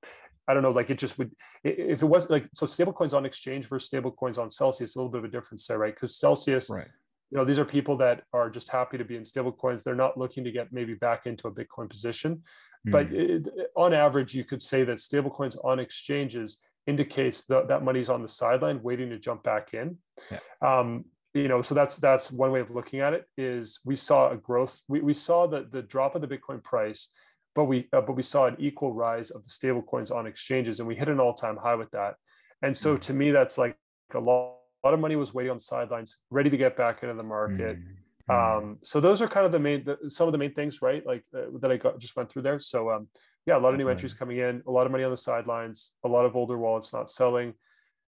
I 0.47 0.53
don't 0.53 0.63
know, 0.63 0.71
like 0.71 0.89
it 0.89 0.99
just 0.99 1.17
would 1.17 1.31
if 1.63 2.01
it 2.01 2.05
wasn't 2.05 2.31
like 2.31 2.49
so 2.53 2.65
stablecoins 2.65 3.13
on 3.13 3.25
exchange 3.25 3.67
versus 3.67 3.89
stablecoins 3.89 4.37
on 4.37 4.49
Celsius, 4.49 4.95
a 4.95 4.99
little 4.99 5.11
bit 5.11 5.19
of 5.19 5.25
a 5.25 5.29
difference 5.29 5.65
there, 5.67 5.79
right? 5.79 5.93
Because 5.93 6.17
Celsius, 6.17 6.69
right. 6.69 6.87
you 7.31 7.37
know, 7.37 7.45
these 7.45 7.59
are 7.59 7.65
people 7.65 7.97
that 7.97 8.23
are 8.33 8.49
just 8.49 8.71
happy 8.71 8.97
to 8.97 9.05
be 9.05 9.15
in 9.15 9.23
stablecoins. 9.23 9.83
They're 9.83 9.95
not 9.95 10.17
looking 10.17 10.43
to 10.43 10.51
get 10.51 10.71
maybe 10.71 10.93
back 10.93 11.25
into 11.25 11.47
a 11.47 11.51
Bitcoin 11.51 11.89
position. 11.89 12.43
Mm. 12.87 12.91
But 12.91 13.11
it, 13.11 13.47
on 13.75 13.93
average, 13.93 14.35
you 14.35 14.43
could 14.43 14.61
say 14.61 14.83
that 14.83 14.97
stablecoins 14.97 15.57
on 15.63 15.79
exchanges 15.79 16.61
indicates 16.85 17.45
that 17.45 17.67
that 17.67 17.83
money's 17.83 18.09
on 18.09 18.21
the 18.21 18.27
sideline 18.27 18.81
waiting 18.83 19.09
to 19.09 19.17
jump 19.17 19.41
back 19.41 19.73
in. 19.73 19.97
Yeah. 20.31 20.39
Um, 20.61 21.05
you 21.35 21.47
know 21.47 21.61
so 21.61 21.75
that's 21.75 21.97
that's 21.97 22.31
one 22.31 22.51
way 22.51 22.61
of 22.61 22.71
looking 22.71 23.01
at 23.01 23.13
it 23.13 23.25
is 23.37 23.79
we 23.85 23.95
saw 23.95 24.31
a 24.31 24.37
growth 24.37 24.81
we, 24.87 25.01
we 25.01 25.13
saw 25.13 25.45
the, 25.45 25.67
the 25.69 25.83
drop 25.83 26.15
of 26.15 26.21
the 26.21 26.27
bitcoin 26.27 26.63
price 26.63 27.11
but 27.55 27.65
we 27.65 27.87
uh, 27.93 28.01
but 28.01 28.15
we 28.15 28.21
saw 28.21 28.45
an 28.45 28.55
equal 28.59 28.93
rise 28.93 29.31
of 29.31 29.43
the 29.43 29.49
stable 29.49 29.81
coins 29.81 30.11
on 30.11 30.27
exchanges 30.27 30.79
and 30.79 30.87
we 30.87 30.93
hit 30.93 31.07
an 31.07 31.19
all-time 31.19 31.55
high 31.55 31.75
with 31.75 31.89
that. 31.91 32.15
And 32.61 32.75
so 32.75 32.95
mm. 32.95 32.99
to 32.99 33.13
me 33.13 33.31
that's 33.31 33.57
like 33.57 33.77
a 34.13 34.19
lot, 34.19 34.57
a 34.83 34.87
lot 34.87 34.93
of 34.93 34.99
money 34.99 35.15
was 35.15 35.33
waiting 35.33 35.51
on 35.51 35.57
the 35.57 35.63
sidelines 35.63 36.17
ready 36.29 36.49
to 36.49 36.57
get 36.57 36.75
back 36.75 37.01
into 37.01 37.15
the 37.15 37.23
market. 37.23 37.77
Mm-hmm. 37.79 38.31
um, 38.35 38.77
so 38.83 38.99
those 38.99 39.21
are 39.21 39.27
kind 39.27 39.45
of 39.45 39.51
the 39.53 39.59
main 39.59 39.85
the, 39.85 39.97
some 40.09 40.27
of 40.27 40.33
the 40.33 40.37
main 40.37 40.53
things 40.53 40.81
right? 40.81 41.05
Like 41.05 41.23
uh, 41.35 41.45
that 41.61 41.71
i 41.71 41.77
got 41.77 41.97
just 41.97 42.15
went 42.17 42.29
through 42.29 42.43
there. 42.43 42.59
So 42.59 42.91
um, 42.91 43.07
yeah 43.45 43.57
a 43.57 43.59
lot 43.59 43.73
of 43.73 43.79
new 43.79 43.87
entries 43.87 44.13
coming 44.13 44.37
in 44.37 44.61
a 44.67 44.71
lot 44.71 44.85
of 44.85 44.91
money 44.91 45.05
on 45.05 45.11
the 45.11 45.17
sidelines 45.17 45.93
a 46.03 46.09
lot 46.09 46.25
of 46.25 46.35
older 46.35 46.57
wallets 46.57 46.93
not 46.93 47.09
selling. 47.09 47.53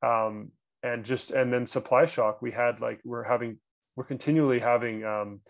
Um, 0.01 0.51
and 0.83 1.03
just 1.03 1.31
and 1.31 1.51
then 1.51 1.65
supply 1.65 2.05
shock 2.05 2.41
we 2.41 2.51
had 2.51 2.79
like 2.81 2.99
we're 3.03 3.23
having 3.23 3.57
we're 3.95 4.03
continually 4.03 4.59
having 4.59 5.03
um, 5.03 5.41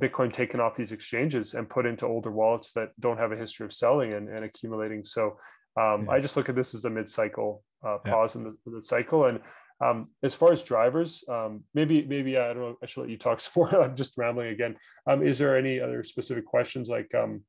bitcoin 0.00 0.32
taken 0.32 0.60
off 0.60 0.74
these 0.74 0.92
exchanges 0.92 1.54
and 1.54 1.68
put 1.68 1.86
into 1.86 2.06
older 2.06 2.30
wallets 2.30 2.72
that 2.72 2.88
don't 2.98 3.18
have 3.18 3.32
a 3.32 3.36
history 3.36 3.64
of 3.64 3.72
selling 3.72 4.12
and, 4.12 4.28
and 4.28 4.44
accumulating. 4.44 5.04
So 5.04 5.38
um, 5.80 6.06
yeah. 6.06 6.12
i 6.12 6.20
just 6.20 6.36
look 6.36 6.48
at 6.48 6.54
this 6.54 6.74
as 6.74 6.84
a 6.84 6.90
mid-cycle 6.90 7.62
uh, 7.86 7.98
pause 8.04 8.34
yeah. 8.34 8.42
in 8.42 8.56
the, 8.64 8.70
the, 8.70 8.82
cycle. 8.82 9.26
And 9.26 9.40
um, 9.84 10.08
as 10.22 10.34
far 10.34 10.52
as 10.52 10.62
drivers 10.62 11.24
um, 11.28 11.64
maybe 11.74 12.04
maybe 12.04 12.36
i 12.36 12.48
don't 12.48 12.58
know 12.58 12.76
i 12.82 12.86
should 12.86 13.02
let 13.02 13.10
you 13.10 13.18
talk 13.18 13.40
some 13.40 13.52
more. 13.56 13.82
I'm 13.82 13.96
just 13.96 14.18
rambling 14.18 14.48
again. 14.48 14.76
Um, 15.06 15.26
is 15.26 15.38
there 15.38 15.56
any 15.56 15.80
other 15.80 16.02
specific 16.02 16.46
questions? 16.46 16.88
Like 16.88 17.14
um, 17.14 17.42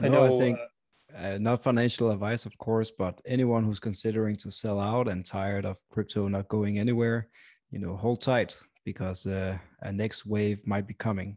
i 0.00 0.08
know 0.08 0.36
i 0.36 0.40
think 0.40 0.58
uh, 0.58 0.66
uh, 1.14 1.38
not 1.38 1.62
financial 1.62 2.10
advice, 2.10 2.46
of 2.46 2.56
course, 2.58 2.90
but 2.90 3.20
anyone 3.26 3.64
who's 3.64 3.80
considering 3.80 4.36
to 4.36 4.50
sell 4.50 4.80
out 4.80 5.08
and 5.08 5.24
tired 5.24 5.64
of 5.64 5.78
crypto 5.90 6.28
not 6.28 6.48
going 6.48 6.78
anywhere, 6.78 7.28
you 7.70 7.78
know, 7.78 7.96
hold 7.96 8.20
tight 8.20 8.56
because 8.84 9.26
uh, 9.26 9.56
a 9.82 9.92
next 9.92 10.26
wave 10.26 10.66
might 10.66 10.86
be 10.86 10.94
coming. 10.94 11.36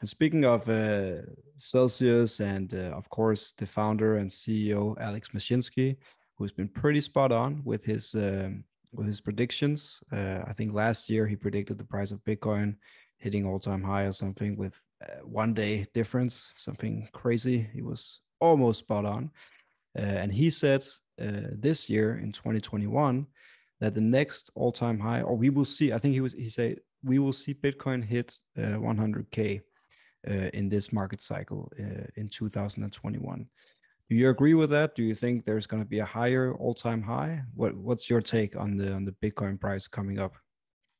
And 0.00 0.08
speaking 0.08 0.44
of 0.44 0.68
uh, 0.68 1.22
Celsius 1.56 2.40
and 2.40 2.74
uh, 2.74 2.92
of 2.96 3.08
course 3.08 3.52
the 3.52 3.66
founder 3.66 4.16
and 4.16 4.30
CEO 4.30 5.00
Alex 5.00 5.30
Mashinsky, 5.30 5.96
who's 6.36 6.52
been 6.52 6.68
pretty 6.68 7.00
spot 7.00 7.32
on 7.32 7.62
with 7.64 7.84
his 7.84 8.14
um, 8.14 8.64
with 8.92 9.06
his 9.06 9.20
predictions. 9.20 10.02
Uh, 10.12 10.40
I 10.46 10.52
think 10.52 10.72
last 10.72 11.10
year 11.10 11.26
he 11.26 11.36
predicted 11.36 11.78
the 11.78 11.84
price 11.84 12.12
of 12.12 12.24
Bitcoin 12.24 12.76
hitting 13.18 13.46
all 13.46 13.58
time 13.58 13.82
high 13.82 14.04
or 14.04 14.12
something 14.12 14.56
with 14.56 14.78
uh, 15.02 15.22
one 15.22 15.54
day 15.54 15.86
difference, 15.94 16.52
something 16.56 17.08
crazy. 17.12 17.66
He 17.72 17.82
was 17.82 18.20
almost 18.44 18.80
spot 18.80 19.04
on. 19.04 19.30
Uh, 19.98 20.02
and 20.22 20.34
he 20.34 20.50
said 20.50 20.84
uh, 21.20 21.48
this 21.52 21.88
year 21.88 22.18
in 22.18 22.32
2021 22.32 23.26
that 23.80 23.94
the 23.94 24.00
next 24.00 24.50
all-time 24.54 24.98
high, 24.98 25.22
or 25.22 25.36
we 25.36 25.50
will 25.50 25.64
see. 25.64 25.92
I 25.92 25.98
think 25.98 26.14
he 26.14 26.20
was 26.20 26.32
he 26.32 26.48
said 26.48 26.80
we 27.02 27.18
will 27.18 27.32
see 27.32 27.54
Bitcoin 27.54 28.02
hit 28.02 28.34
100k 28.58 29.60
uh, 30.28 30.32
in 30.58 30.68
this 30.68 30.92
market 30.92 31.20
cycle 31.20 31.70
in 32.16 32.28
2021. 32.28 33.46
Do 34.10 34.16
you 34.16 34.30
agree 34.30 34.54
with 34.54 34.70
that? 34.70 34.94
Do 34.94 35.02
you 35.02 35.14
think 35.14 35.44
there's 35.44 35.66
going 35.66 35.82
to 35.82 35.88
be 35.88 36.00
a 36.00 36.04
higher 36.04 36.54
all-time 36.54 37.02
high? 37.02 37.42
What 37.54 37.74
What's 37.74 38.10
your 38.10 38.20
take 38.20 38.56
on 38.56 38.76
the 38.76 38.92
on 38.92 39.04
the 39.04 39.14
Bitcoin 39.22 39.60
price 39.60 39.86
coming 39.86 40.18
up? 40.18 40.34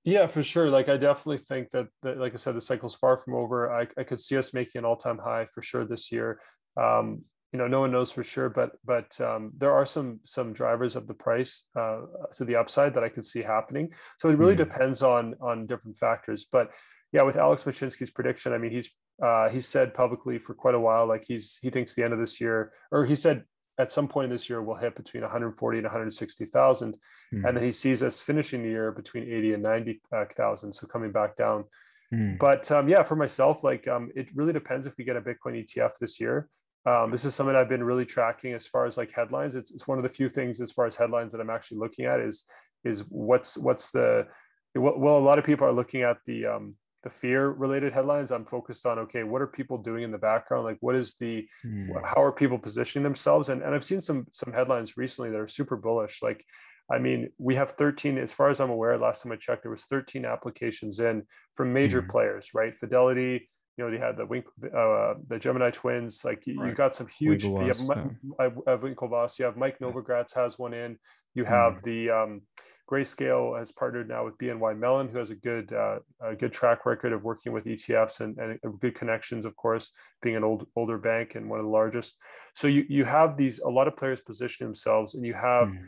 Yeah, 0.04 0.26
for 0.26 0.42
sure. 0.42 0.68
Like 0.68 0.88
I 0.88 0.98
definitely 0.98 1.38
think 1.38 1.70
that, 1.70 1.88
that 2.02 2.18
like 2.18 2.34
I 2.34 2.36
said, 2.36 2.54
the 2.54 2.60
cycle's 2.60 2.94
far 2.94 3.16
from 3.16 3.34
over. 3.34 3.72
I, 3.72 3.86
I 3.96 4.04
could 4.04 4.20
see 4.20 4.36
us 4.36 4.52
making 4.52 4.80
an 4.80 4.84
all-time 4.84 5.18
high 5.18 5.46
for 5.46 5.62
sure 5.62 5.84
this 5.86 6.12
year. 6.12 6.40
Um, 6.76 7.24
you 7.54 7.58
know, 7.58 7.68
no 7.68 7.78
one 7.78 7.92
knows 7.92 8.10
for 8.10 8.24
sure, 8.24 8.48
but 8.48 8.72
but 8.84 9.18
um, 9.20 9.52
there 9.56 9.72
are 9.72 9.86
some 9.86 10.18
some 10.24 10.52
drivers 10.52 10.96
of 10.96 11.06
the 11.06 11.14
price 11.14 11.68
uh, 11.76 12.00
to 12.34 12.44
the 12.44 12.56
upside 12.56 12.94
that 12.94 13.04
I 13.04 13.08
could 13.08 13.24
see 13.24 13.42
happening. 13.42 13.92
So 14.18 14.28
it 14.28 14.38
really 14.38 14.56
mm. 14.56 14.64
depends 14.66 15.04
on 15.04 15.36
on 15.40 15.66
different 15.66 15.96
factors. 15.96 16.46
But 16.50 16.72
yeah, 17.12 17.22
with 17.22 17.36
Alex 17.36 17.62
Mashinsky's 17.62 18.10
prediction, 18.10 18.52
I 18.52 18.58
mean, 18.58 18.72
he's 18.72 18.90
uh, 19.22 19.50
he 19.50 19.60
said 19.60 19.94
publicly 19.94 20.36
for 20.40 20.52
quite 20.52 20.74
a 20.74 20.80
while, 20.80 21.06
like 21.06 21.24
he's 21.24 21.60
he 21.62 21.70
thinks 21.70 21.94
the 21.94 22.02
end 22.02 22.12
of 22.12 22.18
this 22.18 22.40
year, 22.40 22.72
or 22.90 23.04
he 23.04 23.14
said 23.14 23.44
at 23.78 23.92
some 23.92 24.08
point 24.08 24.24
in 24.24 24.30
this 24.30 24.50
year 24.50 24.60
we'll 24.60 24.76
hit 24.76 24.96
between 24.96 25.22
140 25.22 25.78
and 25.78 25.84
160,000, 25.84 26.98
mm. 27.32 27.48
and 27.48 27.56
then 27.56 27.62
he 27.62 27.70
sees 27.70 28.02
us 28.02 28.20
finishing 28.20 28.64
the 28.64 28.68
year 28.68 28.90
between 28.90 29.24
80 29.24 29.54
and 29.54 29.62
90,000, 29.62 30.72
so 30.72 30.88
coming 30.88 31.12
back 31.12 31.36
down. 31.36 31.64
Mm. 32.12 32.36
But 32.36 32.68
um, 32.72 32.88
yeah, 32.88 33.04
for 33.04 33.14
myself, 33.14 33.62
like 33.62 33.86
um, 33.86 34.10
it 34.16 34.28
really 34.34 34.52
depends 34.52 34.88
if 34.88 34.94
we 34.98 35.04
get 35.04 35.16
a 35.16 35.20
Bitcoin 35.20 35.64
ETF 35.64 35.98
this 36.00 36.20
year. 36.20 36.48
Um, 36.86 37.10
this 37.10 37.24
is 37.24 37.34
something 37.34 37.56
I've 37.56 37.68
been 37.68 37.82
really 37.82 38.04
tracking 38.04 38.52
as 38.52 38.66
far 38.66 38.84
as 38.84 38.98
like 38.98 39.10
headlines. 39.10 39.56
It's, 39.56 39.72
it's 39.72 39.88
one 39.88 39.98
of 39.98 40.02
the 40.02 40.08
few 40.08 40.28
things 40.28 40.60
as 40.60 40.70
far 40.70 40.86
as 40.86 40.96
headlines 40.96 41.32
that 41.32 41.40
I'm 41.40 41.50
actually 41.50 41.78
looking 41.78 42.04
at 42.04 42.20
is 42.20 42.44
is 42.84 43.04
what's 43.08 43.56
what's 43.56 43.90
the 43.90 44.26
well, 44.74 45.18
a 45.18 45.20
lot 45.20 45.38
of 45.38 45.44
people 45.44 45.66
are 45.66 45.72
looking 45.72 46.02
at 46.02 46.18
the 46.26 46.46
um, 46.46 46.74
the 47.04 47.10
fear 47.10 47.50
related 47.50 47.92
headlines 47.92 48.32
i'm 48.32 48.46
focused 48.46 48.86
on 48.86 48.98
okay 48.98 49.22
what 49.22 49.42
are 49.42 49.46
people 49.46 49.76
doing 49.76 50.02
in 50.02 50.10
the 50.10 50.18
background 50.18 50.64
like 50.64 50.78
what 50.80 50.96
is 50.96 51.14
the 51.16 51.46
mm. 51.64 51.88
how 52.02 52.20
are 52.20 52.32
people 52.32 52.58
positioning 52.58 53.04
themselves 53.04 53.50
and, 53.50 53.62
and 53.62 53.74
i've 53.74 53.84
seen 53.84 54.00
some 54.00 54.26
some 54.32 54.52
headlines 54.52 54.96
recently 54.96 55.30
that 55.30 55.38
are 55.38 55.46
super 55.46 55.76
bullish 55.76 56.22
like 56.22 56.42
i 56.90 56.98
mean 56.98 57.28
we 57.36 57.54
have 57.54 57.72
13 57.72 58.16
as 58.16 58.32
far 58.32 58.48
as 58.48 58.58
i'm 58.58 58.70
aware 58.70 58.96
last 58.96 59.22
time 59.22 59.32
i 59.32 59.36
checked 59.36 59.62
there 59.62 59.70
was 59.70 59.84
13 59.84 60.24
applications 60.24 60.98
in 60.98 61.22
from 61.54 61.74
major 61.74 62.00
mm. 62.00 62.08
players 62.08 62.52
right 62.54 62.74
fidelity 62.74 63.50
you 63.76 63.84
know, 63.84 63.90
they 63.90 63.98
had 63.98 64.16
the 64.16 64.26
Wink, 64.26 64.46
uh, 64.64 65.14
the 65.26 65.38
Gemini 65.38 65.70
twins. 65.70 66.24
Like 66.24 66.46
you, 66.46 66.60
right. 66.60 66.68
you 66.68 66.74
got 66.74 66.94
some 66.94 67.08
huge. 67.08 67.44
you 67.44 67.56
have 67.56 67.80
yeah. 67.80 68.48
Winklevoss. 68.76 69.38
You 69.38 69.46
have 69.46 69.56
Mike 69.56 69.78
Novogratz 69.80 70.34
has 70.34 70.58
one 70.58 70.74
in. 70.74 70.96
You 71.34 71.44
have 71.44 71.74
mm. 71.74 71.82
the 71.82 72.10
um, 72.10 72.42
Grayscale 72.90 73.58
has 73.58 73.72
partnered 73.72 74.08
now 74.08 74.24
with 74.24 74.36
BNY 74.38 74.78
Mellon, 74.78 75.08
who 75.08 75.18
has 75.18 75.30
a 75.30 75.34
good 75.34 75.72
uh, 75.72 75.98
a 76.20 76.36
good 76.36 76.52
track 76.52 76.86
record 76.86 77.12
of 77.12 77.24
working 77.24 77.52
with 77.52 77.64
ETFs 77.64 78.20
and, 78.20 78.38
and 78.38 78.58
good 78.80 78.94
connections, 78.94 79.44
of 79.44 79.56
course, 79.56 79.92
being 80.22 80.36
an 80.36 80.44
old 80.44 80.66
older 80.76 80.98
bank 80.98 81.34
and 81.34 81.48
one 81.48 81.58
of 81.58 81.64
the 81.64 81.70
largest. 81.70 82.18
So 82.54 82.68
you 82.68 82.84
you 82.88 83.04
have 83.04 83.36
these 83.36 83.58
a 83.60 83.68
lot 83.68 83.88
of 83.88 83.96
players 83.96 84.20
position 84.20 84.66
themselves, 84.66 85.14
and 85.14 85.24
you 85.24 85.34
have 85.34 85.68
mm. 85.68 85.78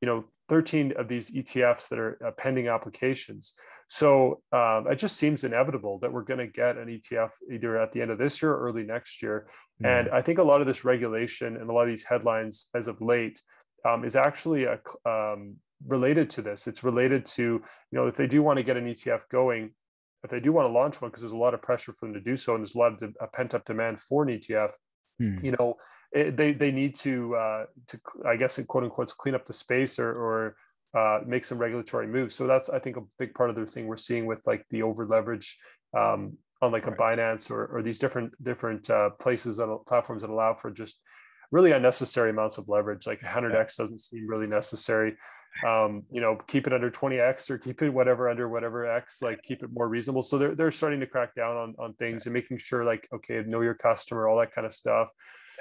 you 0.00 0.06
know 0.06 0.24
13 0.48 0.94
of 0.98 1.08
these 1.08 1.30
ETFs 1.30 1.88
that 1.90 1.98
are 1.98 2.18
uh, 2.26 2.30
pending 2.32 2.68
applications. 2.68 3.54
So 3.92 4.40
um, 4.52 4.86
it 4.88 5.00
just 5.00 5.16
seems 5.16 5.42
inevitable 5.42 5.98
that 5.98 6.12
we're 6.12 6.22
going 6.22 6.38
to 6.38 6.46
get 6.46 6.78
an 6.78 6.86
ETF 6.86 7.30
either 7.52 7.76
at 7.76 7.92
the 7.92 8.00
end 8.00 8.12
of 8.12 8.18
this 8.18 8.40
year 8.40 8.52
or 8.52 8.68
early 8.68 8.84
next 8.84 9.20
year. 9.20 9.48
Mm. 9.82 9.86
And 9.88 10.10
I 10.10 10.22
think 10.22 10.38
a 10.38 10.44
lot 10.44 10.60
of 10.60 10.68
this 10.68 10.84
regulation 10.84 11.56
and 11.56 11.68
a 11.68 11.72
lot 11.72 11.82
of 11.82 11.88
these 11.88 12.04
headlines 12.04 12.68
as 12.72 12.86
of 12.86 13.00
late 13.00 13.42
um, 13.84 14.04
is 14.04 14.14
actually 14.14 14.62
a, 14.62 14.78
um, 15.04 15.56
related 15.88 16.30
to 16.30 16.42
this. 16.42 16.68
It's 16.68 16.84
related 16.84 17.26
to, 17.26 17.42
you 17.42 17.62
know, 17.90 18.06
if 18.06 18.14
they 18.14 18.28
do 18.28 18.44
want 18.44 18.58
to 18.58 18.62
get 18.62 18.76
an 18.76 18.86
ETF 18.86 19.28
going, 19.28 19.70
if 20.22 20.30
they 20.30 20.38
do 20.38 20.52
want 20.52 20.68
to 20.68 20.72
launch 20.72 21.02
one, 21.02 21.10
because 21.10 21.22
there's 21.22 21.32
a 21.32 21.36
lot 21.36 21.54
of 21.54 21.60
pressure 21.60 21.92
for 21.92 22.06
them 22.06 22.14
to 22.14 22.20
do 22.20 22.36
so, 22.36 22.54
and 22.54 22.62
there's 22.62 22.76
a 22.76 22.78
lot 22.78 22.92
of 22.92 22.98
de- 22.98 23.20
a 23.20 23.26
pent 23.26 23.54
up 23.54 23.64
demand 23.64 23.98
for 23.98 24.22
an 24.22 24.28
ETF, 24.28 24.70
hmm. 25.18 25.38
you 25.42 25.52
know, 25.58 25.74
it, 26.12 26.36
they 26.36 26.52
they 26.52 26.70
need 26.70 26.94
to 26.96 27.34
uh, 27.34 27.64
to 27.88 28.00
I 28.24 28.36
guess 28.36 28.58
in 28.58 28.66
quote 28.66 28.84
unquote 28.84 29.12
clean 29.16 29.34
up 29.34 29.46
the 29.46 29.52
space 29.52 29.98
or 29.98 30.12
or 30.12 30.56
uh, 30.94 31.20
make 31.26 31.44
some 31.44 31.58
regulatory 31.58 32.06
moves. 32.06 32.34
So 32.34 32.46
that's 32.46 32.68
I 32.68 32.78
think 32.78 32.96
a 32.96 33.02
big 33.18 33.34
part 33.34 33.50
of 33.50 33.56
the 33.56 33.66
thing 33.66 33.86
we're 33.86 33.96
seeing 33.96 34.26
with 34.26 34.46
like 34.46 34.64
the 34.70 34.82
over 34.82 35.06
leverage 35.06 35.56
um, 35.96 36.36
on 36.62 36.72
like 36.72 36.86
right. 36.86 36.94
a 36.94 37.02
Binance 37.02 37.50
or 37.50 37.66
or 37.66 37.82
these 37.82 37.98
different 37.98 38.32
different 38.42 38.88
uh, 38.90 39.10
places 39.20 39.56
that 39.56 39.78
platforms 39.86 40.22
that 40.22 40.30
allow 40.30 40.54
for 40.54 40.70
just 40.70 41.00
really 41.52 41.72
unnecessary 41.72 42.30
amounts 42.30 42.58
of 42.58 42.68
leverage. 42.68 43.06
Like 43.06 43.20
100x 43.20 43.76
doesn't 43.76 43.98
seem 43.98 44.28
really 44.28 44.46
necessary 44.46 45.16
um, 45.66 46.04
you 46.10 46.20
know, 46.20 46.36
keep 46.46 46.66
it 46.66 46.72
under 46.72 46.90
20x 46.90 47.50
or 47.50 47.58
keep 47.58 47.82
it 47.82 47.90
whatever 47.90 48.28
under 48.28 48.48
whatever 48.48 48.86
x, 48.86 49.20
like 49.20 49.42
keep 49.42 49.62
it 49.62 49.70
more 49.72 49.88
reasonable. 49.88 50.22
So 50.22 50.38
they're 50.38 50.54
they're 50.54 50.70
starting 50.70 51.00
to 51.00 51.06
crack 51.06 51.34
down 51.34 51.56
on 51.56 51.74
on 51.78 51.94
things 51.94 52.26
and 52.26 52.32
making 52.32 52.58
sure 52.58 52.84
like 52.84 53.08
okay, 53.12 53.42
know 53.46 53.60
your 53.60 53.74
customer, 53.74 54.28
all 54.28 54.38
that 54.38 54.54
kind 54.54 54.66
of 54.66 54.72
stuff. 54.72 55.10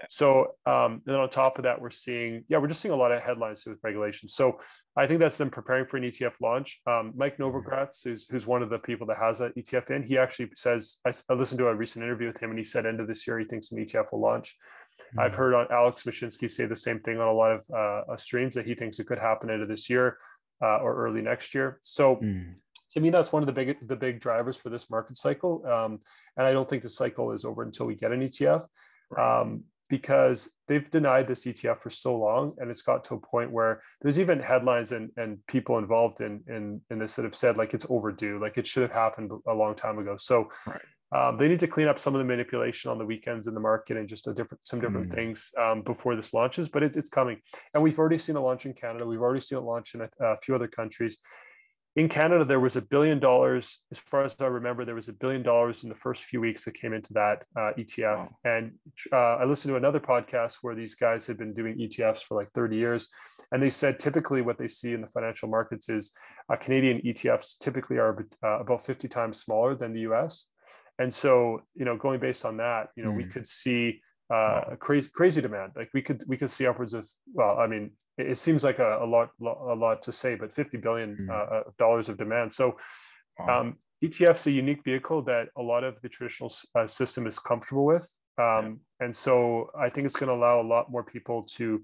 So 0.09 0.55
um, 0.65 0.93
and 0.93 1.01
then 1.05 1.15
on 1.15 1.29
top 1.29 1.57
of 1.57 1.63
that, 1.63 1.81
we're 1.81 1.89
seeing 1.89 2.45
yeah, 2.47 2.59
we're 2.59 2.67
just 2.67 2.79
seeing 2.79 2.93
a 2.93 2.97
lot 2.97 3.11
of 3.11 3.21
headlines 3.21 3.65
with 3.65 3.79
regulation. 3.83 4.29
So 4.29 4.59
I 4.99 5.07
think 5.07 5.21
that's 5.21 5.37
them 5.37 5.49
preparing 5.49 5.85
for 5.85 5.95
an 5.95 6.03
ETF 6.03 6.41
launch. 6.41 6.81
Um, 6.85 7.13
Mike 7.15 7.37
mm-hmm. 7.37 7.43
Novogratz, 7.43 8.03
who's 8.03 8.27
who's 8.29 8.45
one 8.45 8.61
of 8.61 8.69
the 8.69 8.79
people 8.79 9.07
that 9.07 9.17
has 9.17 9.39
an 9.39 9.53
ETF 9.57 9.91
in, 9.91 10.03
he 10.03 10.17
actually 10.17 10.49
says 10.55 10.97
I, 11.05 11.13
I 11.29 11.33
listened 11.35 11.59
to 11.59 11.67
a 11.67 11.75
recent 11.75 12.03
interview 12.03 12.27
with 12.27 12.37
him, 12.37 12.49
and 12.49 12.59
he 12.59 12.65
said 12.65 12.85
end 12.85 12.99
of 12.99 13.07
this 13.07 13.25
year 13.25 13.39
he 13.39 13.45
thinks 13.45 13.71
an 13.71 13.79
ETF 13.79 14.11
will 14.11 14.19
launch. 14.19 14.57
Mm-hmm. 14.99 15.19
I've 15.21 15.35
heard 15.35 15.53
on 15.53 15.67
Alex 15.71 16.03
Mashinsky 16.03 16.51
say 16.51 16.65
the 16.65 16.75
same 16.75 16.99
thing 16.99 17.17
on 17.17 17.29
a 17.29 17.33
lot 17.33 17.51
of 17.53 17.69
uh, 17.69 18.17
streams 18.17 18.55
that 18.55 18.65
he 18.65 18.75
thinks 18.75 18.99
it 18.99 19.07
could 19.07 19.19
happen 19.19 19.49
into 19.49 19.65
this 19.65 19.89
year 19.89 20.17
uh, 20.61 20.79
or 20.79 20.95
early 20.95 21.21
next 21.21 21.55
year. 21.55 21.79
So 21.81 22.17
mm. 22.17 22.55
to 22.91 22.99
me, 22.99 23.09
that's 23.09 23.31
one 23.31 23.41
of 23.41 23.47
the 23.47 23.53
big 23.53 23.77
the 23.87 23.95
big 23.95 24.19
drivers 24.19 24.57
for 24.57 24.69
this 24.69 24.89
market 24.89 25.15
cycle. 25.15 25.65
Um, 25.65 25.99
and 26.35 26.45
I 26.45 26.51
don't 26.51 26.69
think 26.69 26.83
the 26.83 26.89
cycle 26.89 27.31
is 27.31 27.45
over 27.45 27.63
until 27.63 27.85
we 27.85 27.95
get 27.95 28.11
an 28.11 28.19
ETF. 28.19 28.65
Um, 29.17 29.63
because 29.89 30.55
they've 30.67 30.89
denied 30.89 31.27
this 31.27 31.45
ETF 31.45 31.79
for 31.79 31.89
so 31.89 32.15
long, 32.15 32.53
and 32.59 32.69
it's 32.69 32.83
got 32.83 33.03
to 33.05 33.15
a 33.15 33.19
point 33.19 33.51
where 33.51 33.81
there's 34.01 34.19
even 34.19 34.39
headlines 34.39 34.91
and, 34.91 35.09
and 35.17 35.45
people 35.47 35.77
involved 35.77 36.21
in, 36.21 36.41
in 36.47 36.81
in 36.89 36.99
this 36.99 37.15
that 37.15 37.25
have 37.25 37.35
said 37.35 37.57
like 37.57 37.73
it's 37.73 37.87
overdue, 37.89 38.39
like 38.39 38.57
it 38.57 38.67
should 38.67 38.83
have 38.83 38.91
happened 38.91 39.31
a 39.47 39.53
long 39.53 39.75
time 39.75 39.97
ago. 39.99 40.15
So 40.17 40.49
right. 40.67 40.81
Um, 41.11 41.37
they 41.37 41.47
need 41.47 41.59
to 41.61 41.67
clean 41.67 41.87
up 41.87 41.97
some 41.97 42.13
of 42.13 42.19
the 42.19 42.25
manipulation 42.25 42.91
on 42.91 42.99
the 42.99 43.05
weekends 43.05 43.47
in 43.47 43.55
the 43.55 43.59
market 43.59 43.97
and 43.97 44.07
just 44.07 44.27
a 44.27 44.33
different 44.33 44.65
some 44.65 44.79
different 44.79 45.09
mm. 45.09 45.15
things 45.15 45.49
um, 45.59 45.81
before 45.81 46.15
this 46.15 46.33
launches. 46.33 46.69
But 46.69 46.83
it's 46.83 46.95
it's 46.95 47.09
coming, 47.09 47.39
and 47.73 47.81
we've 47.81 47.97
already 47.97 48.19
seen 48.19 48.35
a 48.35 48.41
launch 48.41 48.65
in 48.67 48.73
Canada. 48.73 49.07
We've 49.07 49.21
already 49.21 49.41
seen 49.41 49.57
it 49.57 49.61
launch 49.61 49.95
in 49.95 50.01
a, 50.01 50.09
a 50.23 50.37
few 50.37 50.53
other 50.53 50.67
countries. 50.67 51.17
In 51.95 52.07
Canada, 52.07 52.45
there 52.45 52.59
was 52.59 52.75
a 52.75 52.81
billion 52.81 53.19
dollars, 53.19 53.79
as 53.91 53.97
far 53.97 54.23
as 54.23 54.39
I 54.39 54.45
remember, 54.45 54.85
there 54.85 54.95
was 54.95 55.09
a 55.09 55.13
billion 55.13 55.43
dollars 55.43 55.83
in 55.83 55.89
the 55.89 55.95
first 55.95 56.23
few 56.23 56.39
weeks 56.39 56.63
that 56.65 56.75
came 56.75 56.93
into 56.93 57.13
that 57.13 57.43
uh, 57.55 57.71
ETF. 57.77 58.17
Wow. 58.17 58.29
And 58.45 58.73
uh, 59.11 59.35
I 59.37 59.45
listened 59.45 59.71
to 59.71 59.75
another 59.77 59.99
podcast 59.99 60.57
where 60.61 60.75
these 60.75 60.95
guys 60.95 61.25
had 61.25 61.37
been 61.37 61.53
doing 61.53 61.77
ETFs 61.77 62.23
for 62.23 62.35
like 62.35 62.49
30 62.51 62.77
years. 62.77 63.09
And 63.51 63.61
they 63.61 63.71
said 63.71 63.99
typically 63.99 64.41
what 64.41 64.57
they 64.57 64.67
see 64.67 64.93
in 64.93 65.01
the 65.01 65.07
financial 65.07 65.49
markets 65.49 65.89
is 65.89 66.11
uh, 66.51 66.55
Canadian 66.55 67.01
ETFs 67.01 67.57
typically 67.57 67.97
are 67.97 68.27
uh, 68.43 68.59
about 68.59 68.85
50 68.85 69.07
times 69.07 69.39
smaller 69.39 69.75
than 69.75 69.93
the 69.93 70.01
US 70.01 70.47
and 70.99 71.11
so 71.11 71.61
you 71.75 71.85
know 71.85 71.97
going 71.97 72.19
based 72.19 72.45
on 72.45 72.57
that 72.57 72.89
you 72.95 73.03
know 73.03 73.11
mm. 73.11 73.17
we 73.17 73.23
could 73.23 73.47
see 73.47 74.01
uh, 74.31 74.61
a 74.71 74.77
crazy 74.77 75.09
crazy 75.11 75.41
demand 75.41 75.71
like 75.75 75.89
we 75.93 76.01
could 76.01 76.23
we 76.27 76.37
could 76.37 76.51
see 76.51 76.67
upwards 76.67 76.93
of 76.93 77.09
well 77.33 77.57
i 77.57 77.65
mean 77.65 77.89
it, 78.19 78.37
seems 78.37 78.63
like 78.63 78.79
a, 78.79 78.99
a, 79.01 79.05
lot 79.05 79.29
a 79.39 79.75
lot 79.75 80.01
to 80.03 80.11
say 80.11 80.35
but 80.35 80.53
50 80.53 80.77
billion 80.77 81.17
mm. 81.17 81.29
uh, 81.29 81.63
dollars 81.77 82.09
of 82.09 82.17
demand 82.17 82.53
so 82.53 82.77
um, 83.47 83.77
etf's 84.03 84.47
a 84.47 84.51
unique 84.51 84.83
vehicle 84.83 85.21
that 85.23 85.47
a 85.57 85.61
lot 85.61 85.83
of 85.83 85.99
the 86.01 86.09
traditional 86.09 86.51
uh, 86.75 86.87
system 86.87 87.27
is 87.27 87.39
comfortable 87.39 87.85
with 87.85 88.09
um, 88.37 88.45
yeah. 88.45 89.05
and 89.05 89.15
so 89.15 89.69
i 89.79 89.89
think 89.89 90.05
it's 90.05 90.15
going 90.15 90.29
to 90.29 90.33
allow 90.33 90.61
a 90.61 90.67
lot 90.67 90.91
more 90.91 91.03
people 91.03 91.43
to 91.43 91.83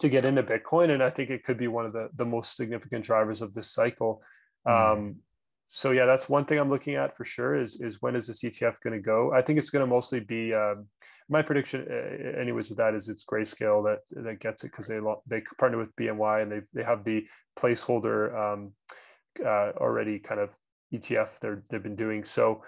to 0.00 0.08
get 0.08 0.24
into 0.24 0.42
bitcoin 0.42 0.90
and 0.90 1.02
i 1.02 1.10
think 1.10 1.30
it 1.30 1.44
could 1.44 1.58
be 1.58 1.68
one 1.68 1.86
of 1.86 1.92
the 1.92 2.08
the 2.16 2.24
most 2.24 2.56
significant 2.56 3.04
drivers 3.04 3.42
of 3.42 3.52
this 3.54 3.70
cycle 3.70 4.22
mm. 4.66 4.92
um, 4.92 5.16
so 5.70 5.90
yeah, 5.90 6.06
that's 6.06 6.30
one 6.30 6.46
thing 6.46 6.58
I'm 6.58 6.70
looking 6.70 6.94
at 6.94 7.14
for 7.14 7.24
sure. 7.24 7.54
Is 7.54 7.82
is 7.82 8.00
when 8.00 8.16
is 8.16 8.26
this 8.26 8.42
ETF 8.42 8.80
going 8.82 8.94
to 8.94 9.02
go? 9.02 9.32
I 9.34 9.42
think 9.42 9.58
it's 9.58 9.68
going 9.68 9.84
to 9.84 9.86
mostly 9.86 10.18
be 10.18 10.54
um, 10.54 10.86
my 11.28 11.42
prediction, 11.42 11.86
anyways. 12.40 12.70
With 12.70 12.78
that 12.78 12.94
is 12.94 13.10
it's 13.10 13.24
Grayscale 13.24 13.84
that 13.84 14.22
that 14.24 14.40
gets 14.40 14.64
it 14.64 14.70
because 14.70 14.88
they 14.88 14.98
they 15.26 15.42
partner 15.58 15.76
with 15.76 15.94
BNY 15.96 16.42
and 16.42 16.50
they 16.50 16.60
they 16.72 16.82
have 16.82 17.04
the 17.04 17.28
placeholder 17.58 18.34
um, 18.34 18.72
uh, 19.44 19.72
already 19.76 20.18
kind 20.18 20.40
of 20.40 20.48
ETF 20.94 21.38
they're 21.40 21.62
they've 21.68 21.82
been 21.82 21.96
doing 21.96 22.24
so. 22.24 22.62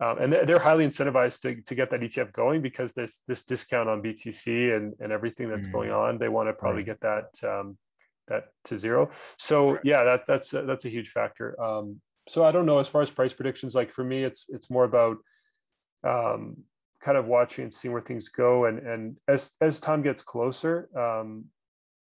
Um, 0.00 0.18
and 0.18 0.32
they're 0.32 0.58
highly 0.58 0.84
incentivized 0.84 1.42
to, 1.42 1.62
to 1.62 1.74
get 1.76 1.90
that 1.90 2.00
ETF 2.00 2.32
going 2.32 2.60
because 2.60 2.92
there's 2.92 3.22
this 3.28 3.44
discount 3.44 3.88
on 3.88 4.02
BTC 4.02 4.76
and, 4.76 4.94
and 4.98 5.12
everything 5.12 5.48
that's 5.48 5.68
mm-hmm. 5.68 5.76
going 5.76 5.90
mm. 5.90 6.08
on. 6.08 6.18
They 6.18 6.28
want 6.28 6.48
to 6.48 6.54
probably 6.54 6.82
right. 6.82 6.98
get 6.98 7.00
that 7.02 7.48
um, 7.48 7.78
that 8.26 8.46
to 8.64 8.76
zero. 8.76 9.10
So 9.38 9.78
yeah, 9.84 10.02
that 10.02 10.22
that's 10.26 10.50
that's 10.50 10.86
a 10.86 10.88
huge 10.88 11.10
factor. 11.10 11.60
Um, 11.62 12.00
so 12.28 12.44
I 12.44 12.52
don't 12.52 12.66
know 12.66 12.78
as 12.78 12.88
far 12.88 13.02
as 13.02 13.10
price 13.10 13.32
predictions. 13.32 13.74
Like 13.74 13.92
for 13.92 14.04
me, 14.04 14.24
it's 14.24 14.46
it's 14.48 14.70
more 14.70 14.84
about 14.84 15.18
um, 16.04 16.58
kind 17.02 17.18
of 17.18 17.26
watching 17.26 17.64
and 17.64 17.74
seeing 17.74 17.92
where 17.92 18.02
things 18.02 18.28
go. 18.28 18.66
And 18.66 18.78
and 18.78 19.16
as 19.28 19.56
as 19.60 19.80
time 19.80 20.02
gets 20.02 20.22
closer, 20.22 20.88
um, 20.96 21.46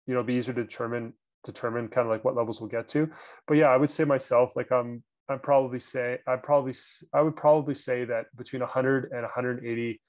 you 0.07 0.15
know, 0.15 0.21
it'll 0.21 0.27
be 0.27 0.35
easier 0.35 0.55
to 0.55 0.63
determine 0.63 1.13
determine 1.45 1.89
kind 1.89 2.07
of 2.07 2.11
like 2.11 2.25
what 2.25 2.37
levels 2.37 2.61
we'll 2.61 2.71
get 2.71 2.89
to. 2.89 3.11
But 3.47 3.57
yeah, 3.57 3.69
I 3.69 3.77
would 3.77 3.91
say 3.91 4.05
myself, 4.05 4.57
like 4.57 4.73
I'm 4.73 5.03
I'm 5.29 5.41
probably 5.41 5.79
say 5.79 6.19
I 6.27 6.37
probably 6.37 6.75
I 7.15 7.23
would 7.23 7.37
probably 7.37 7.75
say 7.75 8.05
that 8.05 8.27
between 8.37 8.61
100 8.61 9.11
and 9.13 9.23
180 9.23 10.01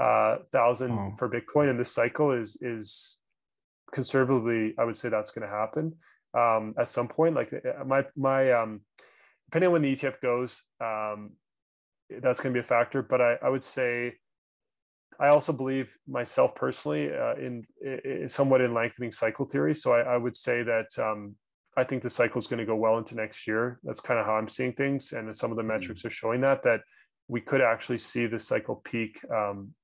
uh, 0.00 0.36
thousand 0.52 0.92
oh. 0.92 1.14
for 1.18 1.28
Bitcoin 1.28 1.70
in 1.70 1.76
this 1.76 1.92
cycle 1.92 2.32
is 2.32 2.56
is 2.60 3.18
conservatively, 3.92 4.74
I 4.78 4.84
would 4.84 4.96
say 4.96 5.08
that's 5.08 5.30
going 5.30 5.48
to 5.48 5.54
happen 5.54 5.94
um, 6.34 6.74
at 6.78 6.88
some 6.88 7.08
point. 7.08 7.34
Like 7.34 7.52
uh, 7.52 7.84
my 7.84 8.04
my 8.16 8.52
um, 8.52 8.80
depending 9.46 9.68
on 9.68 9.72
when 9.72 9.82
the 9.82 9.92
ETF 9.92 10.20
goes, 10.20 10.62
um, 10.80 11.32
that's 12.22 12.40
going 12.40 12.52
to 12.52 12.56
be 12.56 12.64
a 12.64 12.66
factor. 12.66 13.02
But 13.02 13.20
I, 13.20 13.36
I 13.42 13.48
would 13.48 13.64
say 13.64 14.14
I 15.18 15.28
also 15.28 15.52
believe 15.52 15.96
myself 16.06 16.54
personally 16.54 17.10
uh, 17.12 17.34
in, 17.36 17.64
in, 18.04 18.28
somewhat 18.28 18.60
in 18.60 18.74
lengthening 18.74 19.12
cycle 19.12 19.46
theory. 19.46 19.74
So 19.74 19.92
I, 19.92 20.00
I 20.00 20.16
would 20.16 20.36
say 20.36 20.62
that 20.62 20.86
um, 20.98 21.36
I 21.76 21.84
think 21.84 22.02
the 22.02 22.10
cycle 22.10 22.38
is 22.38 22.46
going 22.46 22.58
to 22.58 22.66
go 22.66 22.76
well 22.76 22.98
into 22.98 23.14
next 23.14 23.46
year. 23.46 23.78
That's 23.82 24.00
kind 24.00 24.20
of 24.20 24.26
how 24.26 24.34
I'm 24.34 24.48
seeing 24.48 24.72
things, 24.72 25.12
and 25.12 25.34
some 25.34 25.50
of 25.50 25.56
the 25.56 25.62
mm-hmm. 25.62 25.72
metrics 25.72 26.04
are 26.04 26.10
showing 26.10 26.40
that 26.42 26.62
that 26.64 26.80
we 27.28 27.40
could 27.40 27.60
actually 27.60 27.98
see 27.98 28.26
the 28.26 28.38
cycle 28.38 28.76
peak 28.84 29.18
um, 29.34 29.74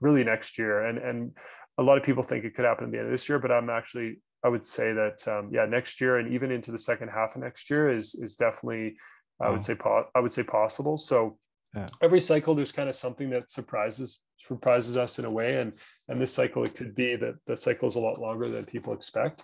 really 0.00 0.24
next 0.24 0.58
year. 0.58 0.86
And 0.86 0.98
and 0.98 1.32
a 1.78 1.82
lot 1.82 1.98
of 1.98 2.04
people 2.04 2.22
think 2.22 2.44
it 2.44 2.54
could 2.54 2.64
happen 2.64 2.86
at 2.86 2.92
the 2.92 2.98
end 2.98 3.06
of 3.06 3.12
this 3.12 3.28
year, 3.28 3.38
but 3.38 3.52
I'm 3.52 3.70
actually 3.70 4.20
I 4.42 4.48
would 4.48 4.64
say 4.64 4.92
that 4.92 5.26
um, 5.28 5.50
yeah, 5.52 5.66
next 5.66 6.00
year 6.00 6.18
and 6.18 6.32
even 6.32 6.50
into 6.50 6.72
the 6.72 6.78
second 6.78 7.08
half 7.08 7.34
of 7.36 7.42
next 7.42 7.70
year 7.70 7.90
is 7.90 8.14
is 8.14 8.36
definitely 8.36 8.96
I 9.40 9.50
would 9.50 9.64
say 9.64 9.74
po- 9.74 10.06
I 10.14 10.20
would 10.20 10.32
say 10.32 10.42
possible. 10.42 10.98
So 10.98 11.38
yeah. 11.74 11.86
every 12.02 12.20
cycle 12.20 12.54
there's 12.54 12.72
kind 12.72 12.88
of 12.88 12.96
something 12.96 13.30
that 13.30 13.48
surprises 13.48 14.22
surprises 14.38 14.96
us 14.96 15.18
in 15.18 15.24
a 15.24 15.30
way, 15.30 15.56
and 15.56 15.72
and 16.08 16.20
this 16.20 16.32
cycle 16.32 16.64
it 16.64 16.74
could 16.74 16.94
be 16.94 17.16
that 17.16 17.36
the 17.46 17.56
cycle 17.56 17.88
is 17.88 17.96
a 17.96 18.00
lot 18.00 18.20
longer 18.20 18.48
than 18.48 18.64
people 18.66 18.92
expect. 18.92 19.42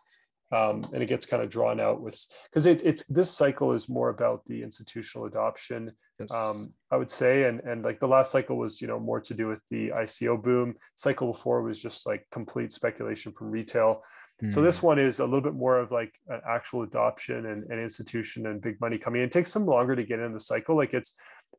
Um, 0.52 0.82
and 0.92 1.02
it 1.02 1.08
gets 1.08 1.26
kind 1.26 1.42
of 1.42 1.50
drawn 1.50 1.80
out 1.80 2.00
with 2.00 2.16
because 2.48 2.66
it, 2.66 2.86
it's 2.86 3.04
this 3.06 3.28
cycle 3.28 3.72
is 3.72 3.88
more 3.88 4.10
about 4.10 4.42
the 4.46 4.62
institutional 4.62 5.26
adoption 5.26 5.90
yes. 6.20 6.30
um, 6.30 6.72
i 6.92 6.96
would 6.96 7.10
say 7.10 7.48
and 7.48 7.58
and 7.62 7.84
like 7.84 7.98
the 7.98 8.06
last 8.06 8.30
cycle 8.30 8.56
was 8.56 8.80
you 8.80 8.86
know 8.86 9.00
more 9.00 9.20
to 9.20 9.34
do 9.34 9.48
with 9.48 9.60
the 9.72 9.88
ico 9.88 10.40
boom 10.40 10.76
cycle 10.94 11.32
before 11.32 11.62
was 11.62 11.82
just 11.82 12.06
like 12.06 12.24
complete 12.30 12.70
speculation 12.70 13.32
from 13.32 13.50
retail 13.50 14.04
so 14.50 14.60
this 14.60 14.78
hmm. 14.80 14.86
one 14.86 14.98
is 14.98 15.20
a 15.20 15.24
little 15.24 15.40
bit 15.40 15.54
more 15.54 15.78
of 15.78 15.90
like 15.90 16.12
an 16.28 16.40
actual 16.46 16.82
adoption 16.82 17.46
and, 17.46 17.64
and 17.70 17.80
institution 17.80 18.46
and 18.46 18.60
big 18.60 18.78
money 18.80 18.98
coming 18.98 19.22
in. 19.22 19.26
It 19.26 19.32
takes 19.32 19.52
them 19.52 19.64
longer 19.64 19.96
to 19.96 20.04
get 20.04 20.18
in 20.18 20.32
the 20.32 20.40
cycle. 20.40 20.76
Like 20.76 20.92
it's 20.92 21.14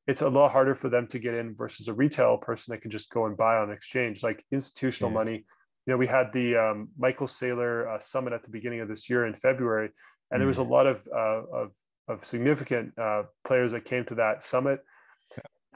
it's 0.06 0.22
a 0.22 0.30
lot 0.30 0.52
harder 0.52 0.76
for 0.76 0.88
them 0.88 1.08
to 1.08 1.20
get 1.20 1.34
in 1.34 1.56
versus 1.56 1.88
a 1.88 1.94
retail 1.94 2.38
person 2.38 2.72
that 2.72 2.82
can 2.82 2.92
just 2.92 3.10
go 3.10 3.26
and 3.26 3.36
buy 3.36 3.58
on 3.58 3.72
exchange. 3.72 4.24
Like 4.24 4.46
institutional 4.52 5.12
yeah. 5.12 5.18
money, 5.18 5.46
you 5.86 5.94
know, 5.94 5.98
we 5.98 6.08
had 6.08 6.32
the 6.34 6.56
um, 6.56 6.90
Michael 6.98 7.28
Saylor 7.28 7.96
uh, 7.96 8.00
summit 8.00 8.32
at 8.32 8.44
the 8.44 8.50
beginning 8.50 8.82
of 8.82 8.88
this 8.88 9.10
year 9.10 9.26
in 9.26 9.34
February, 9.34 9.90
and 10.32 10.38
mm. 10.38 10.40
there 10.42 10.48
was 10.48 10.60
a 10.60 10.64
hmm. 10.64 10.72
lot 10.72 10.86
of 10.86 11.08
uh, 11.14 11.42
of 11.52 11.72
of 12.08 12.24
significant 12.24 12.98
uh, 13.00 13.24
players 13.44 13.72
that 13.72 13.86
came 13.86 14.06
to 14.06 14.16
that 14.16 14.44
summit 14.44 14.80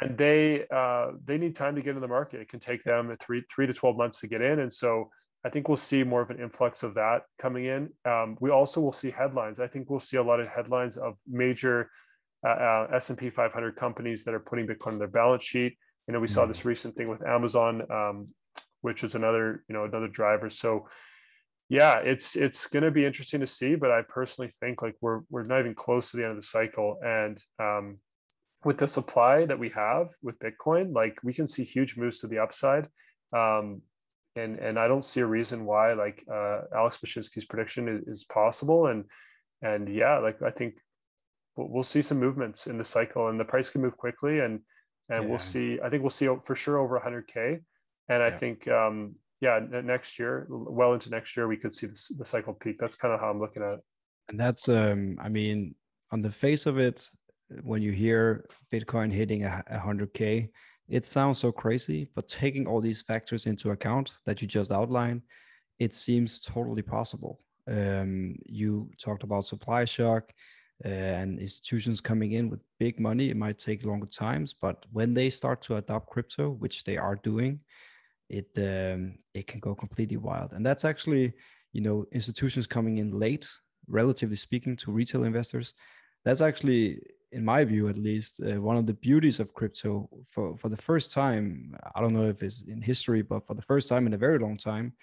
and 0.02 0.18
they 0.18 0.66
uh, 0.74 1.12
they 1.26 1.38
need 1.38 1.56
time 1.56 1.76
to 1.76 1.82
get 1.82 1.96
in 1.96 2.02
the 2.02 2.08
market. 2.08 2.42
It 2.42 2.50
can 2.50 2.60
take 2.60 2.84
them 2.84 3.16
three 3.20 3.44
three 3.54 3.68
to 3.68 3.74
twelve 3.74 3.96
months 3.96 4.20
to 4.22 4.28
get 4.28 4.42
in, 4.42 4.60
and 4.60 4.74
so 4.74 5.10
I 5.44 5.50
think 5.50 5.68
we'll 5.68 5.78
see 5.78 6.04
more 6.04 6.22
of 6.22 6.30
an 6.30 6.40
influx 6.40 6.84
of 6.84 6.94
that 6.96 7.24
coming 7.40 7.66
in. 7.66 7.90
Um, 8.06 8.38
we 8.40 8.52
also 8.52 8.80
will 8.80 8.92
see 8.92 9.10
headlines. 9.10 9.60
I 9.60 9.68
think 9.68 9.90
we'll 9.90 10.00
see 10.00 10.18
a 10.18 10.24
lot 10.24 10.40
of 10.40 10.48
headlines 10.48 10.98
of 10.98 11.18
major 11.28 11.90
uh, 12.46 12.50
uh, 12.50 12.88
S&P 12.96 13.30
500 13.30 13.76
companies 13.76 14.24
that 14.24 14.34
are 14.34 14.40
putting 14.40 14.68
Bitcoin 14.68 14.94
on 14.94 15.00
their 15.00 15.08
balance 15.08 15.44
sheet. 15.44 15.78
You 16.08 16.14
know, 16.14 16.20
we 16.20 16.28
mm-hmm. 16.28 16.36
saw 16.36 16.46
this 16.46 16.66
recent 16.66 16.96
thing 16.96 17.08
with 17.08 17.26
Amazon, 17.26 17.84
um, 17.92 18.28
which 18.82 19.04
is 19.04 19.16
another, 19.16 19.64
you 19.68 19.74
know, 19.74 19.86
another 19.86 20.08
driver. 20.08 20.50
So, 20.50 20.88
yeah, 21.70 22.00
it's 22.00 22.36
it's 22.36 22.68
going 22.68 22.84
to 22.84 22.92
be 22.92 23.06
interesting 23.06 23.40
to 23.40 23.48
see. 23.48 23.76
But 23.76 23.92
I 23.92 24.02
personally 24.08 24.52
think 24.60 24.82
like 24.82 24.96
we're 25.02 25.22
we're 25.30 25.44
not 25.44 25.62
even 25.62 25.74
close 25.74 26.12
to 26.12 26.18
the 26.18 26.24
end 26.24 26.32
of 26.32 26.38
the 26.38 26.48
cycle, 26.48 27.00
and 27.04 27.42
um, 27.60 28.00
with 28.66 28.78
the 28.78 28.88
supply 28.88 29.46
that 29.46 29.58
we 29.58 29.70
have 29.70 30.10
with 30.22 30.38
Bitcoin, 30.40 30.94
like 30.94 31.18
we 31.24 31.34
can 31.34 31.48
see 31.48 31.64
huge 31.64 31.98
moves 31.98 32.20
to 32.20 32.28
the 32.28 32.40
upside. 32.40 32.88
Um, 33.34 33.82
and 34.36 34.58
and 34.60 34.80
I 34.80 34.88
don't 34.88 35.06
see 35.06 35.20
a 35.20 35.26
reason 35.26 35.66
why 35.66 35.94
like 35.94 36.24
uh, 36.32 36.62
Alex 36.76 37.00
Mashinsky's 37.06 37.46
prediction 37.46 37.88
is, 37.88 38.08
is, 38.08 38.24
possible. 38.24 38.88
And 38.88 39.06
and 39.62 39.94
yeah 39.94 40.18
like 40.20 40.42
I 40.42 40.52
think 40.52 40.76
we'll, 41.56 41.68
we'll, 41.70 41.84
see 41.84 42.02
some 42.02 42.20
movements 42.20 42.68
in 42.68 42.78
the 42.78 42.86
cycle 42.86 43.28
and 43.30 43.40
the 43.40 43.46
price 43.46 43.70
can 43.70 43.82
move 43.82 43.98
quickly. 43.98 44.40
And 44.40 44.62
and 45.10 45.24
yeah. 45.24 45.30
we'll 45.30 45.40
see 45.40 45.80
I 45.84 45.90
think 45.90 46.04
we'll 46.04 46.10
see 46.10 46.30
for 46.44 46.56
sure 46.56 46.78
over 46.80 47.00
100k 47.00 47.60
and 48.10 48.24
I 48.24 48.28
yeah. 48.28 48.38
think 48.38 48.68
um 48.68 49.16
yeah 49.42 49.60
next 49.70 50.20
year 50.20 50.48
well 50.50 50.94
into 50.94 51.10
next 51.10 51.36
year 51.36 51.48
we 51.48 51.58
could 51.58 51.74
see 51.74 51.88
the, 51.88 52.00
the 52.20 52.26
cycle 52.26 52.54
peak. 52.54 52.78
That's 52.80 52.96
kind 52.96 53.14
of 53.14 53.20
how 53.20 53.30
I'm 53.30 53.40
looking 53.40 53.64
at 53.64 53.74
it. 53.74 53.80
And 54.30 54.40
that's 54.40 54.70
um 54.70 55.18
I 55.22 55.30
mean 55.30 55.76
on 56.12 56.22
the 56.22 56.32
face 56.32 56.66
of 56.66 56.78
it 56.78 57.06
when 57.64 57.82
you 57.82 57.92
hear 57.92 58.46
Bitcoin 58.72 59.12
hitting 59.12 59.44
a 59.44 59.64
100k 59.70 60.50
it 60.90 61.06
sounds 61.06 61.40
so 61.40 61.52
crazy, 61.52 62.10
but 62.16 62.28
taking 62.28 62.68
all 62.68 62.82
these 62.82 63.02
factors 63.02 63.46
into 63.46 63.72
account 63.72 64.18
that 64.26 64.42
you 64.42 64.48
just 64.48 64.72
outlined, 64.72 65.22
it 65.80 65.94
seems 65.94 66.42
totally 66.42 66.82
possible. 66.82 67.40
Um, 67.68 68.38
you 68.46 68.90
talked 68.98 69.24
about 69.24 69.46
supply 69.46 69.86
shock 69.86 70.32
uh, 70.84 70.90
and 70.90 71.40
institutions 71.40 72.02
coming 72.02 72.34
in 72.34 72.50
with 72.50 72.60
big 72.80 73.00
money. 73.00 73.30
It 73.30 73.38
might 73.38 73.60
take 73.60 73.86
longer 73.86 74.08
times, 74.08 74.54
but 74.54 74.86
when 74.92 75.14
they 75.14 75.30
start 75.30 75.62
to 75.64 75.78
adopt 75.78 76.10
crypto, 76.10 76.50
which 76.50 76.84
they 76.84 76.98
are 76.98 77.16
doing, 77.24 77.60
it 78.30 78.50
um, 78.58 79.16
it 79.34 79.48
can 79.48 79.60
go 79.60 79.76
completely 79.76 80.18
wild. 80.18 80.54
And 80.54 80.66
that's 80.66 80.86
actually, 80.86 81.34
you 81.74 81.82
know, 81.82 82.06
institutions 82.12 82.66
coming 82.66 82.98
in 82.98 83.20
late, 83.20 83.48
relatively 83.88 84.38
speaking, 84.38 84.76
to 84.78 84.92
retail 84.92 85.24
investors. 85.24 85.74
That's 86.26 86.42
actually 86.42 87.02
in 87.32 87.46
my 87.46 87.64
view 87.64 87.88
at 87.88 87.98
least, 87.98 88.42
uh, 88.42 88.62
one 88.62 88.78
of 88.78 88.86
the 88.86 88.94
beauties 88.94 89.40
of 89.40 89.54
crypto 89.54 90.10
for, 90.30 90.58
for 90.58 90.70
the 90.70 90.78
first 90.78 91.12
time, 91.12 91.76
I 91.96 92.02
don't 92.02 92.14
know 92.14 92.28
if 92.28 92.44
it's 92.44 92.62
in 92.62 92.82
history, 92.82 93.22
but 93.22 93.46
for 93.46 93.54
the 93.54 93.62
first 93.62 93.88
time 93.88 94.06
in 94.06 94.14
a 94.14 94.18
very 94.18 94.40
long 94.40 94.58
time, 94.58 94.94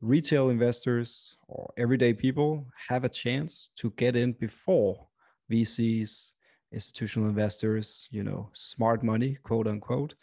retail 0.00 0.50
investors 0.50 1.36
or 1.48 1.72
everyday 1.78 2.12
people 2.12 2.66
have 2.88 3.04
a 3.04 3.08
chance 3.08 3.70
to 3.76 3.90
get 3.96 4.16
in 4.16 4.32
before 4.32 5.06
VCs, 5.50 6.32
institutional 6.72 7.28
investors, 7.28 8.08
you 8.10 8.24
know, 8.24 8.50
smart 8.52 9.02
money, 9.02 9.38
quote 9.42 9.66
unquote. 9.66 10.14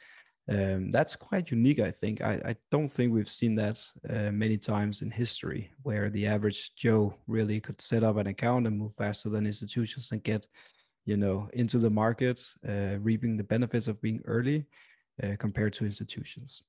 Um, 0.49 0.91
that's 0.91 1.15
quite 1.15 1.51
unique, 1.51 1.79
I 1.79 1.91
think. 1.91 2.21
I, 2.21 2.41
I 2.43 2.55
don't 2.71 2.91
think 2.91 3.13
we've 3.13 3.29
seen 3.29 3.55
that 3.55 3.79
uh, 4.09 4.31
many 4.31 4.57
times 4.57 5.03
in 5.03 5.11
history 5.11 5.71
where 5.83 6.09
the 6.09 6.25
average 6.25 6.75
Joe 6.75 7.13
really 7.27 7.59
could 7.59 7.79
set 7.79 8.03
up 8.03 8.17
an 8.17 8.27
account 8.27 8.65
and 8.65 8.77
move 8.77 8.95
faster 8.95 9.29
than 9.29 9.45
institutions 9.45 10.11
and 10.11 10.23
get 10.23 10.47
you 11.05 11.17
know 11.17 11.49
into 11.53 11.77
the 11.79 11.89
market 11.89 12.39
uh, 12.67 12.97
reaping 12.99 13.37
the 13.37 13.43
benefits 13.43 13.87
of 13.87 14.01
being 14.01 14.21
early 14.25 14.65
uh, 15.23 15.35
compared 15.37 15.73
to 15.73 15.85
institutions 15.85 16.61